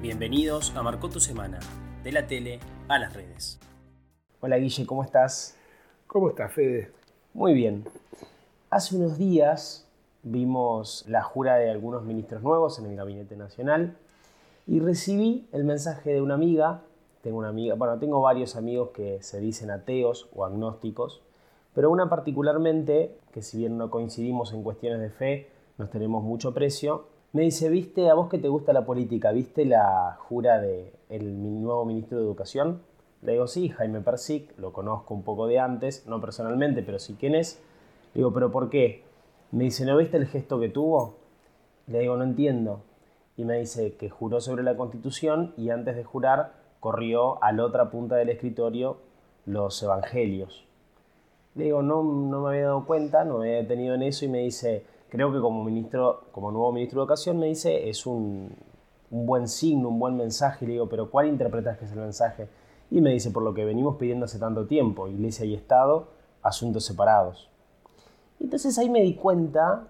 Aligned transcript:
Bienvenidos 0.00 0.76
a 0.76 0.82
Marcó 0.84 1.08
tu 1.08 1.18
Semana, 1.18 1.58
de 2.04 2.12
la 2.12 2.28
tele 2.28 2.60
a 2.86 3.00
las 3.00 3.14
redes. 3.14 3.58
Hola 4.38 4.56
Guille, 4.56 4.86
¿cómo 4.86 5.02
estás? 5.02 5.56
¿Cómo 6.06 6.28
estás, 6.28 6.52
Fede? 6.52 6.92
Muy 7.34 7.52
bien. 7.52 7.84
Hace 8.70 8.94
unos 8.94 9.18
días 9.18 9.90
vimos 10.22 11.04
la 11.08 11.24
jura 11.24 11.56
de 11.56 11.68
algunos 11.68 12.04
ministros 12.04 12.44
nuevos 12.44 12.78
en 12.78 12.86
el 12.86 12.94
Gabinete 12.94 13.36
Nacional 13.36 13.96
y 14.68 14.78
recibí 14.78 15.48
el 15.50 15.64
mensaje 15.64 16.12
de 16.12 16.20
una 16.20 16.34
amiga. 16.34 16.82
Tengo 17.22 17.38
una 17.38 17.48
amiga, 17.48 17.74
bueno, 17.74 17.98
tengo 17.98 18.20
varios 18.20 18.54
amigos 18.54 18.90
que 18.90 19.20
se 19.24 19.40
dicen 19.40 19.72
ateos 19.72 20.28
o 20.32 20.44
agnósticos, 20.44 21.22
pero 21.74 21.90
una 21.90 22.08
particularmente, 22.08 23.18
que 23.32 23.42
si 23.42 23.58
bien 23.58 23.76
no 23.76 23.90
coincidimos 23.90 24.52
en 24.52 24.62
cuestiones 24.62 25.00
de 25.00 25.10
fe, 25.10 25.50
nos 25.76 25.90
tenemos 25.90 26.22
mucho 26.22 26.54
precio, 26.54 27.08
me 27.32 27.42
dice, 27.42 27.68
¿viste 27.68 28.08
a 28.08 28.14
vos 28.14 28.28
que 28.28 28.38
te 28.38 28.48
gusta 28.48 28.72
la 28.72 28.86
política? 28.86 29.32
¿Viste 29.32 29.64
la 29.64 30.16
jura 30.18 30.60
del 30.60 30.92
el 31.10 31.62
nuevo 31.62 31.84
ministro 31.84 32.18
de 32.18 32.24
Educación? 32.24 32.80
Le 33.20 33.32
digo, 33.32 33.46
sí, 33.46 33.68
Jaime 33.68 34.00
Persic, 34.00 34.56
lo 34.58 34.72
conozco 34.72 35.12
un 35.12 35.24
poco 35.24 35.46
de 35.46 35.58
antes, 35.58 36.06
no 36.06 36.20
personalmente, 36.20 36.82
pero 36.82 36.98
sí 36.98 37.16
quién 37.18 37.34
es. 37.34 37.60
Le 38.14 38.20
digo, 38.20 38.32
¿pero 38.32 38.50
por 38.50 38.70
qué? 38.70 39.02
Me 39.50 39.64
dice, 39.64 39.84
¿no 39.84 39.96
viste 39.96 40.16
el 40.16 40.26
gesto 40.26 40.58
que 40.58 40.68
tuvo? 40.68 41.16
Le 41.86 42.00
digo, 42.00 42.16
no 42.16 42.24
entiendo. 42.24 42.82
Y 43.36 43.44
me 43.44 43.58
dice 43.58 43.94
que 43.96 44.08
juró 44.08 44.40
sobre 44.40 44.62
la 44.62 44.76
Constitución 44.76 45.52
y 45.56 45.70
antes 45.70 45.96
de 45.96 46.04
jurar 46.04 46.54
corrió 46.80 47.42
a 47.42 47.52
la 47.52 47.64
otra 47.64 47.90
punta 47.90 48.16
del 48.16 48.30
escritorio 48.30 48.98
los 49.44 49.82
evangelios. 49.82 50.66
Le 51.54 51.64
digo, 51.64 51.82
no, 51.82 52.02
no 52.02 52.42
me 52.42 52.48
había 52.50 52.66
dado 52.66 52.86
cuenta, 52.86 53.24
no 53.24 53.38
me 53.38 53.48
había 53.48 53.62
detenido 53.62 53.94
en 53.94 54.02
eso 54.02 54.24
y 54.24 54.28
me 54.28 54.38
dice, 54.38 54.84
creo 55.08 55.32
que 55.32 55.40
como 55.40 55.64
ministro, 55.64 56.24
como 56.32 56.50
nuevo 56.50 56.72
ministro 56.72 57.00
de 57.00 57.04
Educación, 57.04 57.38
me 57.38 57.46
dice, 57.46 57.88
es 57.88 58.06
un, 58.06 58.54
buen 59.10 59.48
signo, 59.48 59.88
un 59.88 59.98
buen 59.98 60.16
mensaje. 60.16 60.64
Y 60.64 60.68
le 60.68 60.72
digo, 60.74 60.88
pero 60.88 61.10
¿cuál 61.10 61.28
interpretas 61.28 61.78
que 61.78 61.86
es 61.86 61.92
el 61.92 62.00
mensaje? 62.00 62.48
Y 62.90 63.00
me 63.00 63.10
dice, 63.10 63.30
por 63.30 63.42
lo 63.42 63.54
que 63.54 63.64
venimos 63.64 63.96
pidiendo 63.96 64.24
hace 64.26 64.38
tanto 64.38 64.66
tiempo, 64.66 65.08
Iglesia 65.08 65.44
y 65.44 65.54
Estado, 65.54 66.08
asuntos 66.42 66.84
separados. 66.84 67.50
Entonces 68.40 68.78
ahí 68.78 68.88
me 68.88 69.02
di 69.02 69.14
cuenta 69.14 69.88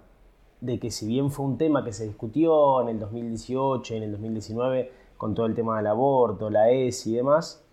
de 0.61 0.81
que 0.81 0.91
si 0.91 1.07
bien 1.07 1.31
fue 1.31 1.47
un 1.47 1.59
tema 1.59 1.85
que 1.85 1.92
se 1.92 2.07
discutió 2.07 2.81
en 2.81 2.89
el 2.89 2.98
2018, 2.98 3.95
en 3.95 4.03
el 4.05 4.12
2019, 4.12 4.92
con 5.17 5.35
todo 5.35 5.47
el 5.47 5.55
tema 5.55 5.77
del 5.77 5.87
aborto, 5.89 6.51
la 6.51 6.70
ESI 6.70 7.12
y 7.12 7.17
demás, 7.17 7.64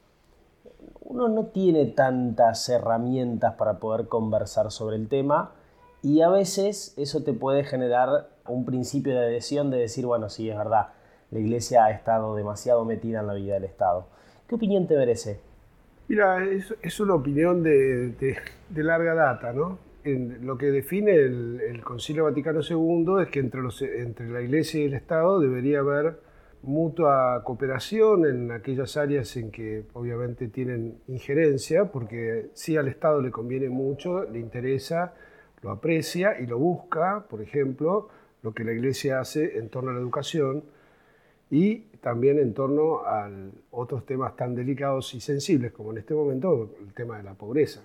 uno 1.02 1.28
no 1.28 1.46
tiene 1.46 1.86
tantas 1.86 2.68
herramientas 2.70 3.54
para 3.56 3.80
poder 3.80 4.08
conversar 4.08 4.72
sobre 4.72 4.96
el 4.98 5.08
tema 5.08 5.54
y 6.06 6.22
a 6.22 6.30
veces 6.30 6.94
eso 6.98 7.24
te 7.24 7.34
puede 7.34 7.64
generar 7.64 8.30
un 8.48 8.64
principio 8.64 9.14
de 9.14 9.26
adhesión 9.26 9.72
de 9.72 9.78
decir, 9.78 10.06
bueno, 10.06 10.30
sí, 10.30 10.48
es 10.48 10.56
verdad, 10.56 10.90
la 11.32 11.40
Iglesia 11.40 11.86
ha 11.86 11.90
estado 11.90 12.36
demasiado 12.36 12.86
metida 12.86 13.22
en 13.22 13.28
la 13.28 13.34
vida 13.34 13.56
del 13.56 13.64
Estado. 13.64 14.06
¿Qué 14.48 14.54
opinión 14.54 14.86
te 14.86 14.96
merece? 14.96 15.40
Mira, 16.08 16.46
es, 16.46 17.00
una 17.00 17.16
opinión 17.16 17.64
de, 17.64 18.38
larga 18.76 19.16
data, 19.16 19.52
¿no? 19.52 19.80
lo 20.04 20.56
que 20.60 20.68
define 20.68 21.16
el, 21.16 21.82
Concilio 21.84 22.26
Vaticano 22.26 22.60
II 22.62 23.24
es 23.24 23.30
que 23.30 23.40
entre, 23.40 23.64
los, 23.64 23.82
entre 23.82 24.30
la 24.30 24.42
Iglesia 24.42 24.82
y 24.82 24.86
el 24.86 24.94
Estado 24.94 25.40
debería 25.40 25.80
haber 25.80 26.20
mutua 26.62 27.42
cooperación 27.44 28.28
en 28.28 28.52
aquellas 28.52 28.96
áreas 28.96 29.36
en 29.38 29.50
que 29.50 29.86
obviamente 29.94 30.50
tienen 30.50 31.00
injerencia, 31.08 31.86
porque 31.86 32.52
sí 32.54 32.78
al 32.78 32.90
Estado 32.90 33.24
le 33.24 33.32
conviene 33.32 33.70
mucho, 33.70 34.24
le 34.26 34.38
interesa 34.38 35.16
lo 35.62 35.72
aprecia 35.72 36.40
y 36.40 36.46
lo 36.46 36.58
busca, 36.58 37.26
por 37.30 37.42
ejemplo, 37.42 38.10
lo 38.44 38.54
que 38.54 38.64
la 38.64 38.74
Iglesia 38.74 39.20
hace 39.20 39.58
en 39.58 39.70
torno 39.70 39.92
a 39.92 39.94
la 39.94 40.00
educación 40.00 40.64
y 41.50 41.78
también 42.02 42.40
en 42.40 42.54
torno 42.54 43.00
a 43.06 43.30
otros 43.72 44.06
temas 44.06 44.36
tan 44.36 44.56
delicados 44.56 45.14
y 45.14 45.22
sensibles 45.22 45.72
como 45.72 45.92
en 45.92 46.00
este 46.00 46.14
momento 46.14 46.76
el 46.80 46.94
tema 46.94 47.18
de 47.18 47.24
la 47.24 47.34
pobreza. 47.34 47.82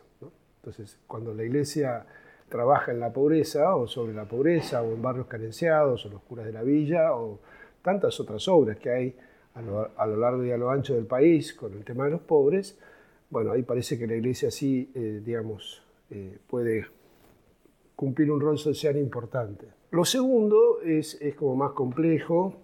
Entonces, 0.57 0.99
cuando 1.07 1.33
la 1.33 1.45
Iglesia 1.45 2.05
trabaja 2.51 2.93
en 2.93 3.01
la 3.01 3.13
pobreza 3.13 3.75
o 3.77 3.87
sobre 3.87 4.13
la 4.13 4.27
pobreza 4.27 4.83
o 4.83 4.93
en 4.93 5.01
barrios 5.01 5.27
carenciados 5.27 6.05
o 6.05 6.09
los 6.11 6.21
curas 6.23 6.45
de 6.45 6.53
la 6.53 6.63
villa 6.63 7.15
o 7.15 7.39
tantas 7.81 8.21
otras 8.21 8.47
obras 8.49 8.77
que 8.79 8.91
hay 8.91 9.17
a 9.55 9.63
lo, 10.07 10.17
largo 10.17 10.45
y 10.45 10.51
a 10.51 10.57
lo 10.57 10.71
ancho 10.71 10.95
del 10.95 11.07
país 11.07 11.55
con 11.55 11.73
el 11.73 11.85
tema 11.85 12.05
de 12.05 12.11
los 12.11 12.21
pobres, 12.21 12.79
bueno, 13.31 13.53
ahí 13.53 13.63
parece 13.63 13.99
que 13.99 14.07
la 14.07 14.15
Iglesia 14.15 14.51
sí, 14.51 14.91
eh, 14.95 15.23
digamos, 15.25 15.83
eh, 16.11 16.39
puede 16.49 16.87
cumplir 18.01 18.31
un 18.31 18.41
rol 18.41 18.57
social 18.57 18.97
importante. 18.97 19.67
Lo 19.91 20.07
segundo 20.07 20.81
es, 20.81 21.19
es 21.21 21.35
como 21.35 21.55
más 21.55 21.73
complejo, 21.73 22.55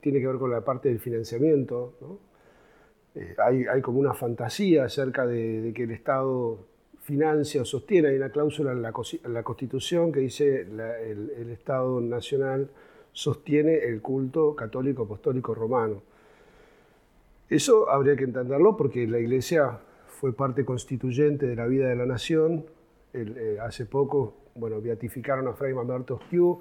tiene 0.00 0.20
que 0.20 0.26
ver 0.26 0.38
con 0.38 0.50
la 0.50 0.64
parte 0.64 0.88
del 0.88 0.98
financiamiento. 0.98 1.92
Eh, 3.14 3.34
hay, 3.36 3.66
hay, 3.66 3.82
como 3.82 4.00
una 4.00 4.14
fantasía 4.14 4.84
acerca 4.84 5.26
de, 5.26 5.70
que 5.74 5.82
el 5.82 5.90
Estado 5.90 6.66
financia 7.02 7.60
o 7.60 7.66
sostiene, 7.66 8.08
hay 8.08 8.16
una 8.16 8.30
cláusula 8.30 8.72
en 8.72 8.80
la, 8.80 8.94
la 9.24 9.42
Constitución 9.42 10.12
que 10.12 10.20
dice 10.20 10.62
el, 10.62 11.30
el 11.36 11.50
Estado 11.50 12.00
Nacional 12.00 12.70
sostiene 13.12 13.84
el 13.84 14.00
culto 14.00 14.56
católico 14.56 15.02
apostólico 15.02 15.54
romano. 15.54 16.00
Eso 17.50 17.90
habría 17.90 18.16
que 18.16 18.24
entenderlo 18.24 18.78
porque 18.78 19.06
la 19.06 19.18
Iglesia 19.18 19.78
fue 20.06 20.32
parte 20.32 20.64
constituyente 20.64 21.46
de 21.46 21.56
la 21.56 21.66
vida 21.66 21.86
de 21.86 21.96
la 21.96 22.06
nación. 22.06 22.64
Eh, 23.12 23.58
hace 23.60 23.84
poco 23.84 24.40
bueno, 24.54 24.80
beatificaron 24.80 25.48
a 25.48 25.52
Fray 25.52 25.74
Mamerto 25.74 26.20
Esquiu 26.22 26.60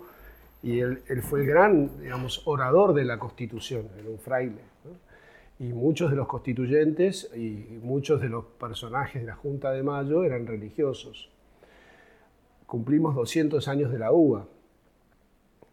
y 0.62 0.80
él, 0.80 1.02
fue 1.22 1.42
el 1.42 1.48
gran, 1.48 2.02
digamos, 2.02 2.42
orador 2.46 2.94
de 2.94 3.06
la 3.06 3.18
Constitución, 3.18 3.88
era 3.98 4.10
un 4.10 4.20
fraile. 4.20 4.62
Y 5.60 5.74
muchos 5.74 6.10
de 6.10 6.16
los 6.16 6.28
constituyentes 6.28 7.30
y 7.36 7.80
muchos 7.82 8.22
de 8.22 8.30
los 8.30 8.46
personajes 8.46 9.22
de 9.22 9.28
la 9.28 9.36
Junta 9.36 9.72
de 9.72 9.84
Mayo 9.84 10.24
eran 10.24 10.48
religiosos. 10.48 11.30
Cumplimos 12.66 13.16
200 13.16 13.68
años 13.68 13.92
de 13.92 14.00
la 14.00 14.12
UBA. 14.12 14.48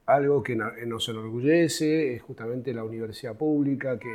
Algo 0.07 0.43
que 0.43 0.57
nos 0.57 1.09
enorgullece 1.09 2.15
es 2.15 2.23
justamente 2.23 2.73
la 2.73 2.85
universidad 2.85 3.37
pública 3.37 3.99
que 3.99 4.13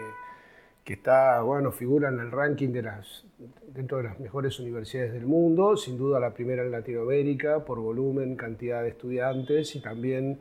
que 0.84 0.94
está, 0.94 1.42
bueno, 1.42 1.72
figura 1.72 2.10
en 2.10 2.20
el 2.20 2.32
ranking 2.32 2.70
de 2.70 2.82
las, 2.82 3.26
dentro 3.68 3.98
de 3.98 4.04
las 4.04 4.20
mejores 4.20 4.60
universidades 4.60 5.14
del 5.14 5.26
mundo, 5.26 5.78
sin 5.78 5.98
duda 5.98 6.20
la 6.20 6.34
primera 6.34 6.64
en 6.64 6.72
Latinoamérica 6.72 7.64
por 7.64 7.80
volumen, 7.80 8.36
cantidad 8.36 8.82
de 8.82 8.90
estudiantes 8.90 9.76
y 9.76 9.82
también 9.82 10.40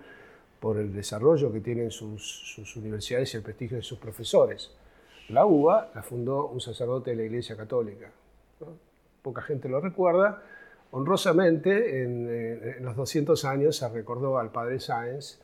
por 0.58 0.78
el 0.78 0.92
desarrollo 0.92 1.52
que 1.52 1.60
tienen 1.60 1.90
sus, 1.90 2.22
sus 2.54 2.76
universidades 2.76 3.34
y 3.34 3.36
el 3.38 3.42
prestigio 3.42 3.76
de 3.76 3.82
sus 3.82 3.98
profesores. 3.98 4.70
La 5.28 5.46
UBA 5.46 5.92
la 5.94 6.02
fundó 6.02 6.48
un 6.48 6.60
sacerdote 6.60 7.10
de 7.10 7.16
la 7.16 7.22
Iglesia 7.22 7.56
Católica. 7.56 8.10
Poca 9.22 9.42
gente 9.42 9.68
lo 9.68 9.80
recuerda. 9.80 10.42
Honrosamente, 10.90 12.02
en, 12.02 12.26
eh, 12.28 12.76
en, 12.78 12.84
los 12.84 12.96
200 12.96 13.44
años 13.44 13.76
se 13.76 13.88
recordó 13.88 14.38
al 14.38 14.50
padre 14.50 14.80
Sáenz, 14.80 15.40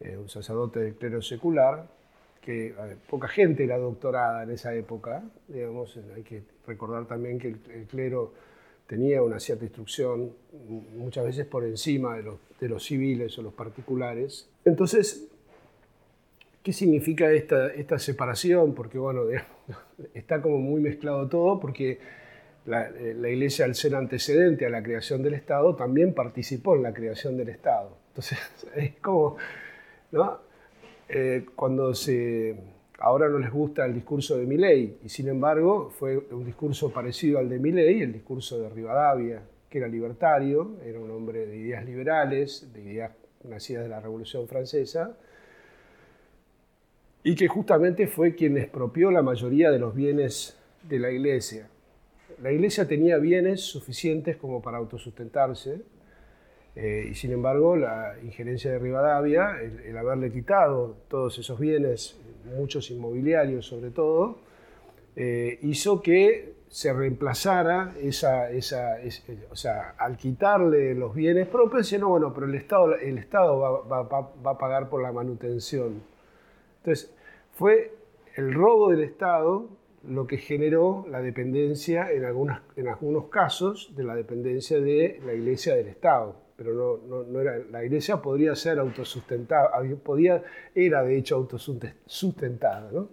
eh, 0.00 0.16
un 0.16 0.28
sacerdote 0.28 0.80
del 0.80 0.94
clero 0.94 1.20
secular, 1.20 1.88
poca 3.08 3.28
gente 3.28 3.64
era 3.64 3.76
doctorada 3.78 4.42
en 4.42 4.50
esa 4.50 4.74
época, 4.74 5.22
digamos, 5.48 5.98
hay 6.14 6.22
que 6.22 6.42
recordar 6.66 7.06
también 7.06 7.38
que 7.38 7.48
el, 7.48 7.86
clero 7.86 8.32
tenía 8.86 9.22
una 9.22 9.38
cierta 9.38 9.64
instrucción, 9.64 10.32
muchas 10.94 11.26
veces 11.26 11.46
por 11.46 11.64
encima 11.64 12.16
de 12.16 12.68
los, 12.68 12.84
civiles 12.84 13.38
o 13.38 13.42
los 13.42 13.52
particulares. 13.52 14.48
Entonces, 14.64 15.28
¿qué 16.62 16.72
significa 16.72 17.30
esta, 17.32 17.98
separación? 17.98 18.74
Porque, 18.74 18.98
bueno, 18.98 19.24
está 20.14 20.40
como 20.40 20.58
muy 20.58 20.80
mezclado 20.80 21.28
todo, 21.28 21.60
porque 21.60 21.98
la, 22.64 22.90
la, 22.90 23.28
Iglesia, 23.28 23.66
al 23.66 23.74
ser 23.74 23.94
antecedente 23.94 24.64
a 24.64 24.70
la 24.70 24.82
creación 24.82 25.22
del 25.22 25.34
Estado, 25.34 25.76
también 25.76 26.14
participó 26.14 26.76
en 26.76 26.82
la 26.82 26.94
creación 26.94 27.36
del 27.36 27.50
Estado. 27.50 27.98
Entonces, 28.08 28.38
es 28.76 28.94
como, 29.02 29.36
¿no? 30.12 30.47
Eh, 31.08 31.46
cuando 31.56 31.94
se, 31.94 32.54
ahora 32.98 33.28
no 33.28 33.38
les 33.38 33.50
gusta 33.50 33.86
el 33.86 33.94
discurso 33.94 34.36
de 34.36 34.44
Milley, 34.44 34.98
y 35.02 35.08
sin 35.08 35.28
embargo 35.28 35.90
fue 35.90 36.18
un 36.18 36.44
discurso 36.44 36.92
parecido 36.92 37.38
al 37.38 37.48
de 37.48 37.58
Milley, 37.58 38.02
el 38.02 38.12
discurso 38.12 38.58
de 38.58 38.68
Rivadavia, 38.68 39.42
que 39.70 39.78
era 39.78 39.88
libertario, 39.88 40.76
era 40.84 41.00
un 41.00 41.10
hombre 41.10 41.46
de 41.46 41.56
ideas 41.56 41.84
liberales, 41.84 42.70
de 42.72 42.82
ideas 42.82 43.12
nacidas 43.44 43.84
de 43.84 43.88
la 43.88 44.00
Revolución 44.00 44.46
Francesa, 44.48 45.16
y 47.22 47.34
que 47.34 47.48
justamente 47.48 48.06
fue 48.06 48.34
quien 48.34 48.56
expropió 48.58 49.10
la 49.10 49.22
mayoría 49.22 49.70
de 49.70 49.78
los 49.78 49.94
bienes 49.94 50.58
de 50.82 50.98
la 50.98 51.10
Iglesia. 51.10 51.68
La 52.42 52.52
Iglesia 52.52 52.86
tenía 52.86 53.18
bienes 53.18 53.62
suficientes 53.62 54.36
como 54.36 54.62
para 54.62 54.78
autosustentarse, 54.78 55.82
eh, 56.80 57.08
y 57.10 57.14
sin 57.14 57.32
embargo, 57.32 57.74
la 57.74 58.14
injerencia 58.22 58.70
de 58.70 58.78
Rivadavia, 58.78 59.56
el, 59.60 59.98
haberle 59.98 60.30
quitado 60.30 60.94
todos 61.08 61.36
esos 61.36 61.58
bienes, 61.58 62.16
muchos 62.56 62.88
inmobiliarios 62.92 63.66
sobre 63.66 63.90
todo, 63.90 64.38
eh, 65.16 65.58
hizo 65.62 66.00
que 66.00 66.54
se 66.68 66.92
reemplazara 66.92 67.96
esa, 68.00 68.48
esa, 68.52 68.98
o 69.50 69.56
sea, 69.56 69.96
al 69.98 70.16
quitarle 70.16 70.94
los 70.94 71.16
bienes 71.16 71.48
propios, 71.48 71.92
no, 71.94 72.10
bueno, 72.10 72.32
pero 72.32 72.46
el 72.46 72.54
Estado, 72.54 72.94
el 72.94 73.18
Estado 73.18 73.58
va, 73.58 74.02
va, 74.02 74.30
va, 74.46 74.50
a 74.52 74.58
pagar 74.58 74.88
por 74.88 75.02
la 75.02 75.10
manutención. 75.10 76.00
Entonces, 76.76 77.12
fue 77.54 77.92
el 78.36 78.54
robo 78.54 78.90
del 78.90 79.02
Estado 79.02 79.68
lo 80.04 80.28
que 80.28 80.36
generó 80.36 81.04
la 81.10 81.20
dependencia 81.22 82.12
en, 82.12 82.24
algunas, 82.24 82.62
en 82.76 82.86
algunos 82.86 83.30
casos 83.30 83.96
de 83.96 84.04
la 84.04 84.14
dependencia 84.14 84.78
de 84.78 85.20
la 85.26 85.34
iglesia 85.34 85.74
del 85.74 85.88
Estado. 85.88 86.47
Pero 86.58 87.00
no, 87.06 87.22
no, 87.22 87.40
era, 87.40 87.56
la 87.70 87.84
iglesia 87.84 88.18
podría 88.18 88.54
ser 88.54 88.78
autosustentada, 88.80 89.70
podía, 90.02 90.42
era 90.74 91.02
de 91.02 91.16
hecho 91.16 91.36
autosustentada. 91.36 92.90
¿no? 92.92 93.08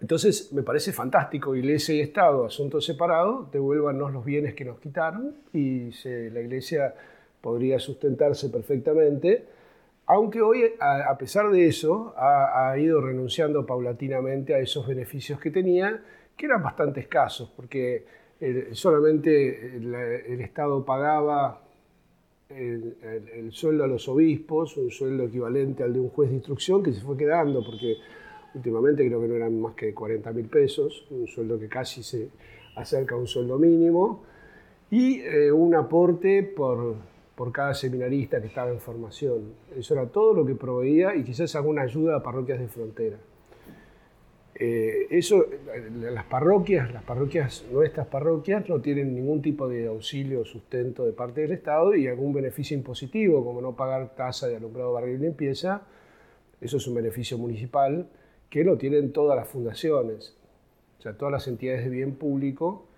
Entonces 0.00 0.52
me 0.52 0.62
parece 0.62 0.92
fantástico, 0.92 1.54
iglesia 1.54 1.94
y 1.94 2.00
Estado, 2.00 2.46
asuntos 2.46 2.84
separados, 2.84 3.52
devuélvanos 3.52 4.12
los 4.12 4.24
bienes 4.24 4.54
que 4.54 4.64
nos 4.64 4.80
quitaron 4.80 5.36
y 5.52 5.90
la 6.04 6.40
iglesia 6.40 6.94
podría 7.40 7.78
sustentarse 7.78 8.48
perfectamente 8.48 9.58
aunque 10.10 10.40
hoy, 10.40 10.72
a, 10.80 11.18
pesar 11.18 11.50
de 11.50 11.66
eso, 11.66 12.14
ha, 12.16 12.74
ido 12.78 12.98
renunciando 12.98 13.66
paulatinamente 13.66 14.54
a 14.54 14.58
esos 14.58 14.86
beneficios 14.86 15.38
que 15.38 15.50
tenía, 15.50 16.02
que 16.34 16.46
eran 16.46 16.62
bastante 16.62 17.00
escasos, 17.00 17.52
porque 17.54 18.06
solamente 18.72 19.76
el, 19.76 20.40
Estado 20.40 20.84
pagaba 20.84 21.62
el, 22.48 23.48
sueldo 23.50 23.84
a 23.84 23.86
los 23.86 24.08
obispos, 24.08 24.76
un 24.76 24.90
sueldo 24.90 25.24
equivalente 25.24 25.82
al 25.82 25.92
de 25.92 26.00
un 26.00 26.08
juez 26.10 26.30
de 26.30 26.36
instrucción, 26.36 26.82
que 26.82 26.92
se 26.92 27.00
fue 27.00 27.16
quedando, 27.16 27.64
porque 27.64 27.96
últimamente 28.54 29.06
creo 29.06 29.20
que 29.20 29.28
no 29.28 29.34
eran 29.34 29.60
más 29.60 29.74
que 29.74 29.92
40 29.92 30.32
mil 30.32 30.46
pesos, 30.46 31.06
un 31.10 31.26
sueldo 31.26 31.58
que 31.58 31.68
casi 31.68 32.02
se 32.02 32.28
acerca 32.76 33.14
a 33.14 33.18
un 33.18 33.26
sueldo 33.26 33.58
mínimo, 33.58 34.22
y 34.90 35.20
eh, 35.20 35.52
un 35.52 35.74
aporte 35.74 36.42
por 36.42 36.96
por 37.38 37.52
cada 37.52 37.72
seminarista 37.72 38.40
que 38.40 38.48
estaba 38.48 38.72
en 38.72 38.80
formación. 38.80 39.52
Eso 39.76 39.94
era 39.94 40.08
todo 40.08 40.34
lo 40.34 40.44
que 40.44 40.56
proveía 40.56 41.14
y 41.14 41.22
quizás 41.22 41.54
alguna 41.54 41.82
ayuda 41.82 42.16
a 42.16 42.22
parroquias 42.22 42.58
de 42.58 42.66
frontera. 42.66 43.16
Eh, 44.60 45.06
eso, 45.10 45.46
las 46.00 46.24
parroquias, 46.24 46.92
las 46.92 47.04
parroquias, 47.04 47.64
nuestras 47.70 48.08
parroquias, 48.08 48.68
no 48.68 48.80
tienen 48.80 49.14
ningún 49.14 49.40
tipo 49.40 49.68
de 49.68 49.86
auxilio 49.86 50.40
o 50.40 50.44
sustento 50.44 51.06
de 51.06 51.12
parte 51.12 51.42
del 51.42 51.52
Estado 51.52 51.94
y 51.94 52.08
algún 52.08 52.32
beneficio 52.32 52.76
impositivo, 52.76 53.44
como 53.44 53.60
no 53.60 53.76
pagar 53.76 54.16
tasa 54.16 54.48
de 54.48 54.56
alumbrado, 54.56 54.92
barrio 54.92 55.14
y 55.14 55.18
limpieza. 55.18 55.82
Eso 56.60 56.78
es 56.78 56.86
un 56.88 56.94
beneficio 56.96 57.38
municipal 57.38 58.08
que 58.50 58.64
lo 58.64 58.76
tienen 58.76 59.12
todas 59.12 59.36
las 59.36 59.46
fundaciones, 59.46 60.36
o 60.98 61.02
sea, 61.02 61.16
todas 61.16 61.30
las 61.30 61.46
entidades 61.46 61.84
de 61.84 61.90
bien 61.90 62.16
público, 62.16 62.88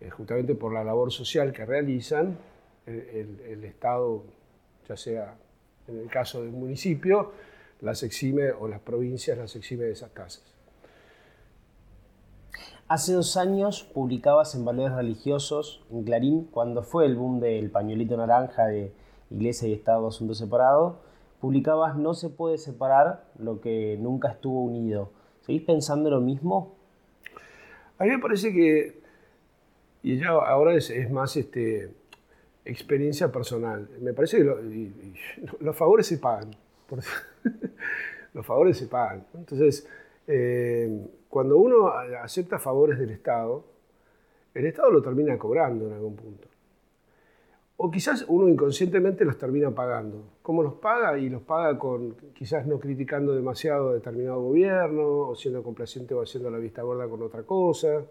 eh, 0.00 0.10
justamente 0.10 0.54
por 0.54 0.74
la 0.74 0.84
labor 0.84 1.10
social 1.10 1.52
que 1.52 1.64
realizan, 1.64 2.36
el, 2.84 3.64
Estado, 3.64 4.24
ya 4.88 4.96
sea 4.96 5.36
en 5.86 6.00
el 6.00 6.08
caso 6.08 6.42
del 6.42 6.50
municipio, 6.50 7.32
las 7.80 8.02
exime 8.02 8.50
o 8.50 8.68
las 8.68 8.80
provincias 8.80 9.38
las 9.38 9.54
exime 9.56 9.84
de 9.84 9.92
esas 9.92 10.12
tasas. 10.12 10.51
Hace 12.92 13.14
dos 13.14 13.38
años 13.38 13.84
publicabas 13.84 14.54
en 14.54 14.66
Valores 14.66 14.94
Religiosos, 14.94 15.82
en 15.90 16.04
Clarín, 16.04 16.44
cuando 16.44 16.82
fue 16.82 17.06
el 17.06 17.16
boom 17.16 17.40
del 17.40 17.70
pañuelito 17.70 18.18
naranja 18.18 18.66
de 18.66 18.92
Iglesia 19.30 19.66
y 19.66 19.72
Estado 19.72 20.08
Asunto 20.08 20.34
Separado, 20.34 21.00
publicabas 21.40 21.96
No 21.96 22.12
se 22.12 22.28
puede 22.28 22.58
separar 22.58 23.24
lo 23.38 23.62
que 23.62 23.96
nunca 23.98 24.28
estuvo 24.32 24.62
unido. 24.62 25.10
¿Seguís 25.40 25.62
pensando 25.62 26.10
lo 26.10 26.20
mismo? 26.20 26.76
A 27.96 28.04
mí 28.04 28.10
me 28.10 28.18
parece 28.18 28.52
que, 28.52 29.00
y 30.02 30.18
ya 30.18 30.28
ahora 30.28 30.74
es, 30.74 31.10
más 31.10 31.34
este, 31.38 31.94
experiencia 32.66 33.32
personal. 33.32 33.88
Me 34.02 34.12
parece 34.12 34.36
que 34.36 34.92
los 35.60 35.74
favores 35.74 36.08
se 36.08 36.18
pagan. 36.18 36.50
los 38.34 38.44
favores 38.44 38.76
se 38.76 38.86
pagan. 38.86 39.24
Entonces, 39.32 39.88
eh, 40.26 41.06
cuando 41.32 41.56
uno 41.56 41.88
acepta 41.88 42.58
favores 42.58 42.98
del 42.98 43.08
Estado, 43.08 43.64
el 44.52 44.66
Estado 44.66 44.90
lo 44.90 45.00
termina 45.00 45.38
cobrando 45.38 45.86
en 45.86 45.94
algún 45.94 46.14
punto. 46.14 46.46
O 47.78 47.90
quizás 47.90 48.26
uno 48.28 48.50
inconscientemente 48.50 49.24
los 49.24 49.38
termina 49.38 49.70
pagando. 49.70 50.24
¿Cómo 50.42 50.62
los 50.62 50.74
paga? 50.74 51.16
Y 51.16 51.30
los 51.30 51.40
paga 51.40 51.78
con 51.78 52.16
quizás 52.34 52.66
no 52.66 52.78
criticando 52.78 53.34
demasiado 53.34 53.88
a 53.88 53.94
determinado 53.94 54.42
gobierno, 54.42 55.28
o 55.28 55.34
siendo 55.34 55.62
complaciente 55.62 56.12
o 56.12 56.20
haciendo 56.20 56.50
la 56.50 56.58
vista 56.58 56.82
gorda 56.82 57.08
con 57.08 57.22
otra 57.22 57.44
cosa. 57.44 58.04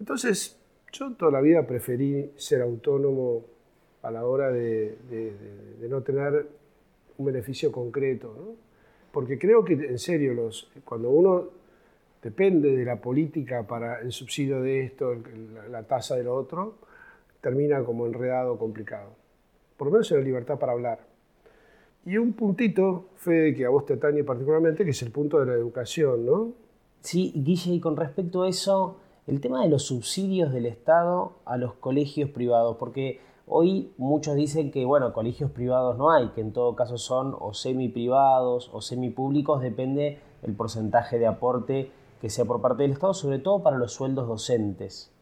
Entonces, 0.00 0.58
yo 0.94 1.12
toda 1.12 1.30
la 1.30 1.42
vida 1.42 1.66
preferí 1.66 2.32
ser 2.36 2.62
autónomo 2.62 3.44
a 4.00 4.10
la 4.10 4.24
hora 4.24 4.50
de, 4.50 4.96
no 5.90 6.00
tener 6.00 6.46
un 7.18 7.26
beneficio 7.26 7.70
concreto, 7.70 8.56
porque 9.12 9.38
creo 9.38 9.62
que 9.62 9.74
en 9.74 9.98
serio, 9.98 10.32
los, 10.32 10.72
cuando 10.86 11.10
uno 11.10 11.60
depende 12.22 12.76
de 12.76 12.84
la 12.84 13.00
política 13.00 13.66
para 13.66 14.00
el 14.00 14.12
subsidio 14.12 14.62
de 14.62 14.84
esto, 14.84 15.14
la, 15.70 15.82
tasa 15.82 16.14
de 16.14 16.22
lo 16.22 16.34
otro, 16.34 16.76
termina 17.40 17.82
como 17.84 18.06
enredado, 18.06 18.56
complicado. 18.58 19.10
Por 19.76 19.88
lo 19.88 19.92
menos 19.92 20.10
en 20.12 20.18
la 20.18 20.24
libertad 20.24 20.58
para 20.58 20.72
hablar. 20.72 21.00
Y 22.04 22.16
un 22.16 22.32
puntito, 22.32 23.06
Fede, 23.16 23.54
que 23.54 23.66
a 23.66 23.70
vos 23.70 23.84
te 23.86 23.94
atañe 23.94 24.22
particularmente, 24.22 24.84
que 24.84 24.90
es 24.90 25.02
el 25.02 25.10
punto 25.10 25.40
de 25.40 25.46
la 25.46 25.54
educación, 25.54 26.24
¿no? 26.24 26.52
Sí, 27.00 27.32
Guille, 27.34 27.74
y 27.74 27.80
con 27.80 27.96
respecto 27.96 28.42
a 28.42 28.48
eso, 28.48 28.98
el 29.26 29.40
tema 29.40 29.62
de 29.62 29.68
los 29.68 29.84
subsidios 29.84 30.52
del 30.52 30.66
Estado 30.66 31.32
a 31.44 31.56
los 31.56 31.74
colegios 31.74 32.30
privados, 32.30 32.76
porque 32.76 33.20
hoy 33.46 33.92
muchos 33.98 34.36
dicen 34.36 34.70
que, 34.70 34.84
bueno, 34.84 35.12
colegios 35.12 35.50
privados 35.50 35.98
no 35.98 36.12
hay, 36.12 36.28
que 36.28 36.40
en 36.40 36.52
todo 36.52 36.76
caso 36.76 36.98
son 36.98 37.34
o 37.38 37.52
semi 37.54 37.88
privados 37.88 38.70
o 38.72 38.80
semi 38.80 39.10
públicos, 39.10 39.60
depende 39.60 40.20
el 40.42 40.54
porcentaje 40.54 41.18
de 41.18 41.26
aporte 41.26 41.90
que 42.22 42.30
sea 42.30 42.44
por 42.44 42.62
parte 42.62 42.84
del 42.84 42.92
Estado, 42.92 43.14
sobre 43.14 43.40
todo 43.40 43.64
para 43.64 43.78
los 43.78 43.94
sueldos 43.94 44.28
docentes. 44.28 45.12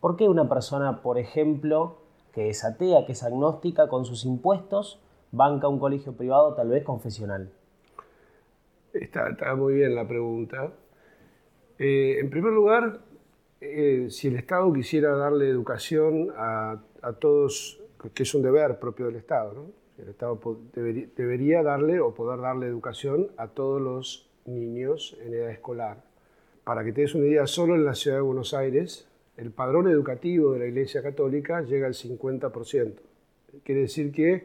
¿Por 0.00 0.16
qué 0.16 0.26
una 0.26 0.48
persona, 0.48 1.02
por 1.02 1.18
ejemplo, 1.18 1.98
que 2.32 2.48
es 2.48 2.64
atea, 2.64 3.04
que 3.04 3.12
es 3.12 3.22
agnóstica, 3.22 3.90
con 3.90 4.06
sus 4.06 4.24
impuestos, 4.24 4.98
banca 5.32 5.68
un 5.68 5.78
colegio 5.78 6.14
privado 6.16 6.54
tal 6.54 6.70
vez 6.70 6.82
confesional? 6.82 7.52
Está, 8.94 9.54
muy 9.54 9.74
bien 9.74 9.94
la 9.94 10.08
pregunta. 10.08 10.72
Eh, 11.78 12.20
en 12.20 12.30
primer 12.30 12.54
lugar, 12.54 13.00
eh, 13.60 14.06
si 14.08 14.28
el 14.28 14.36
Estado 14.36 14.72
quisiera 14.72 15.14
darle 15.14 15.50
educación 15.50 16.32
a, 16.38 16.80
todos, 17.20 17.82
que 18.14 18.22
es 18.22 18.34
un 18.34 18.40
deber 18.40 18.78
propio 18.78 19.04
del 19.06 19.16
Estado, 19.16 19.52
¿no? 19.52 19.66
el 20.02 20.08
Estado 20.08 20.40
debería, 20.74 21.62
darle 21.62 22.00
o 22.00 22.14
poder 22.14 22.40
darle 22.40 22.66
educación 22.66 23.28
a 23.36 23.48
todos 23.48 23.78
los 23.78 24.30
niños 24.46 25.18
en 25.20 25.34
edad 25.34 25.50
escolar. 25.50 26.15
Para 26.66 26.82
que 26.82 26.92
te 26.92 27.02
des 27.02 27.14
una 27.14 27.28
idea, 27.28 27.46
solo 27.46 27.76
en 27.76 27.84
la 27.84 27.94
ciudad 27.94 28.16
de 28.16 28.22
Buenos 28.22 28.52
Aires, 28.52 29.06
el 29.36 29.52
padrón 29.52 29.86
educativo 29.86 30.52
de 30.52 30.58
la 30.58 30.66
Iglesia 30.66 31.00
Católica 31.00 31.62
llega 31.62 31.86
al 31.86 31.94
50%. 31.94 32.92
Quiere 33.62 33.82
decir 33.82 34.10
que 34.10 34.42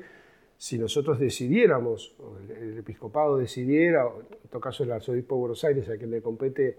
si 0.55 0.77
nosotros 0.77 1.17
decidiéramos, 1.17 2.13
o 2.19 2.37
el, 2.37 2.77
episcopado 2.77 3.39
decidiera, 3.39 4.05
o 4.05 4.19
en 4.19 4.49
todo 4.51 4.61
caso 4.61 4.83
el 4.83 4.91
arzobispo 4.91 5.33
de 5.33 5.39
Buenos 5.39 5.63
Aires, 5.63 5.89
a 5.89 5.97
quien 5.97 6.11
le 6.11 6.21
compete 6.21 6.77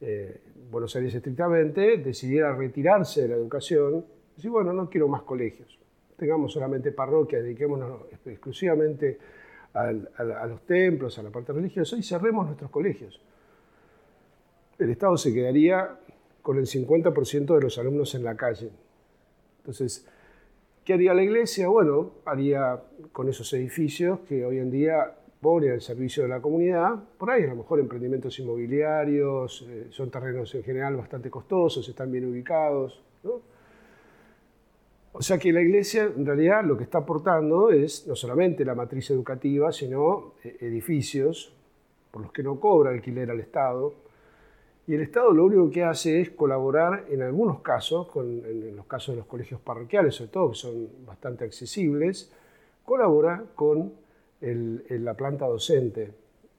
eh, 0.00 0.40
Buenos 0.70 0.96
Aires 0.96 1.14
estrictamente, 1.14 1.98
decidiera 1.98 2.56
retirarse 2.56 3.20
de 3.20 3.28
la 3.28 3.34
educación, 3.34 4.06
decir, 4.36 4.50
bueno, 4.50 4.72
no 4.72 4.88
quiero 4.88 5.06
más 5.06 5.20
colegios, 5.20 5.78
tengamos 6.16 6.50
solamente 6.50 6.92
parroquias, 6.92 7.42
dediquémonos 7.42 8.06
exclusivamente 8.24 9.18
a, 9.74 9.92
los 9.92 10.62
templos, 10.62 11.18
a 11.18 11.22
la 11.24 11.28
parte 11.30 11.52
religiosa 11.52 11.94
y 11.98 12.02
cerremos 12.02 12.46
nuestros 12.46 12.70
colegios. 12.70 13.20
El 14.78 14.90
Estado 14.90 15.16
se 15.16 15.34
quedaría 15.34 15.98
con 16.42 16.56
el 16.56 16.66
50% 16.66 17.54
de 17.54 17.60
los 17.60 17.78
alumnos 17.78 18.14
en 18.14 18.24
la 18.24 18.36
calle. 18.36 18.70
Entonces, 19.58 20.06
¿qué 20.84 20.94
haría 20.94 21.12
la 21.14 21.22
iglesia? 21.22 21.68
Bueno, 21.68 22.12
haría 22.24 22.80
con 23.12 23.28
esos 23.28 23.52
edificios 23.54 24.20
que 24.20 24.44
hoy 24.44 24.58
en 24.58 24.70
día 24.70 25.14
pone 25.40 25.70
al 25.70 25.80
servicio 25.80 26.22
de 26.22 26.28
la 26.28 26.40
comunidad, 26.40 26.96
por 27.16 27.30
ahí 27.30 27.44
a 27.44 27.48
lo 27.48 27.56
mejor 27.56 27.80
emprendimientos 27.80 28.38
inmobiliarios, 28.38 29.66
eh, 29.68 29.86
son 29.90 30.10
terrenos 30.10 30.54
en 30.54 30.64
general 30.64 30.96
bastante 30.96 31.30
costosos, 31.30 31.88
están 31.88 32.10
bien 32.10 32.24
ubicados. 32.24 33.02
O 35.12 35.22
sea 35.22 35.38
que 35.38 35.52
la 35.52 35.60
iglesia 35.60 36.04
en 36.04 36.24
realidad 36.24 36.64
lo 36.64 36.76
que 36.76 36.84
está 36.84 36.98
aportando 36.98 37.70
es 37.70 38.06
no 38.06 38.14
solamente 38.14 38.64
la 38.64 38.74
matriz 38.74 39.10
educativa, 39.10 39.72
sino 39.72 40.34
eh, 40.44 40.56
edificios 40.60 41.52
por 42.10 42.22
los 42.22 42.32
que 42.32 42.42
no 42.42 42.58
cobra 42.58 42.90
alquiler 42.90 43.30
al 43.30 43.40
Estado. 43.40 44.07
Y 44.88 44.94
el 44.94 45.02
Estado 45.02 45.32
lo 45.32 45.44
único 45.44 45.70
que 45.70 45.84
hace 45.84 46.18
es 46.22 46.30
colaborar 46.30 47.04
en 47.10 47.20
algunos 47.20 47.60
casos, 47.60 48.08
en 48.16 48.74
los 48.74 48.86
casos 48.86 49.14
de 49.14 49.18
los 49.18 49.26
colegios 49.26 49.60
parroquiales 49.60 50.14
sobre 50.14 50.30
todo, 50.30 50.48
que 50.48 50.56
son 50.56 50.88
bastante 51.06 51.44
accesibles, 51.44 52.32
colabora 52.86 53.44
con 53.54 53.92
la 54.40 55.12
planta 55.12 55.46
docente 55.46 56.10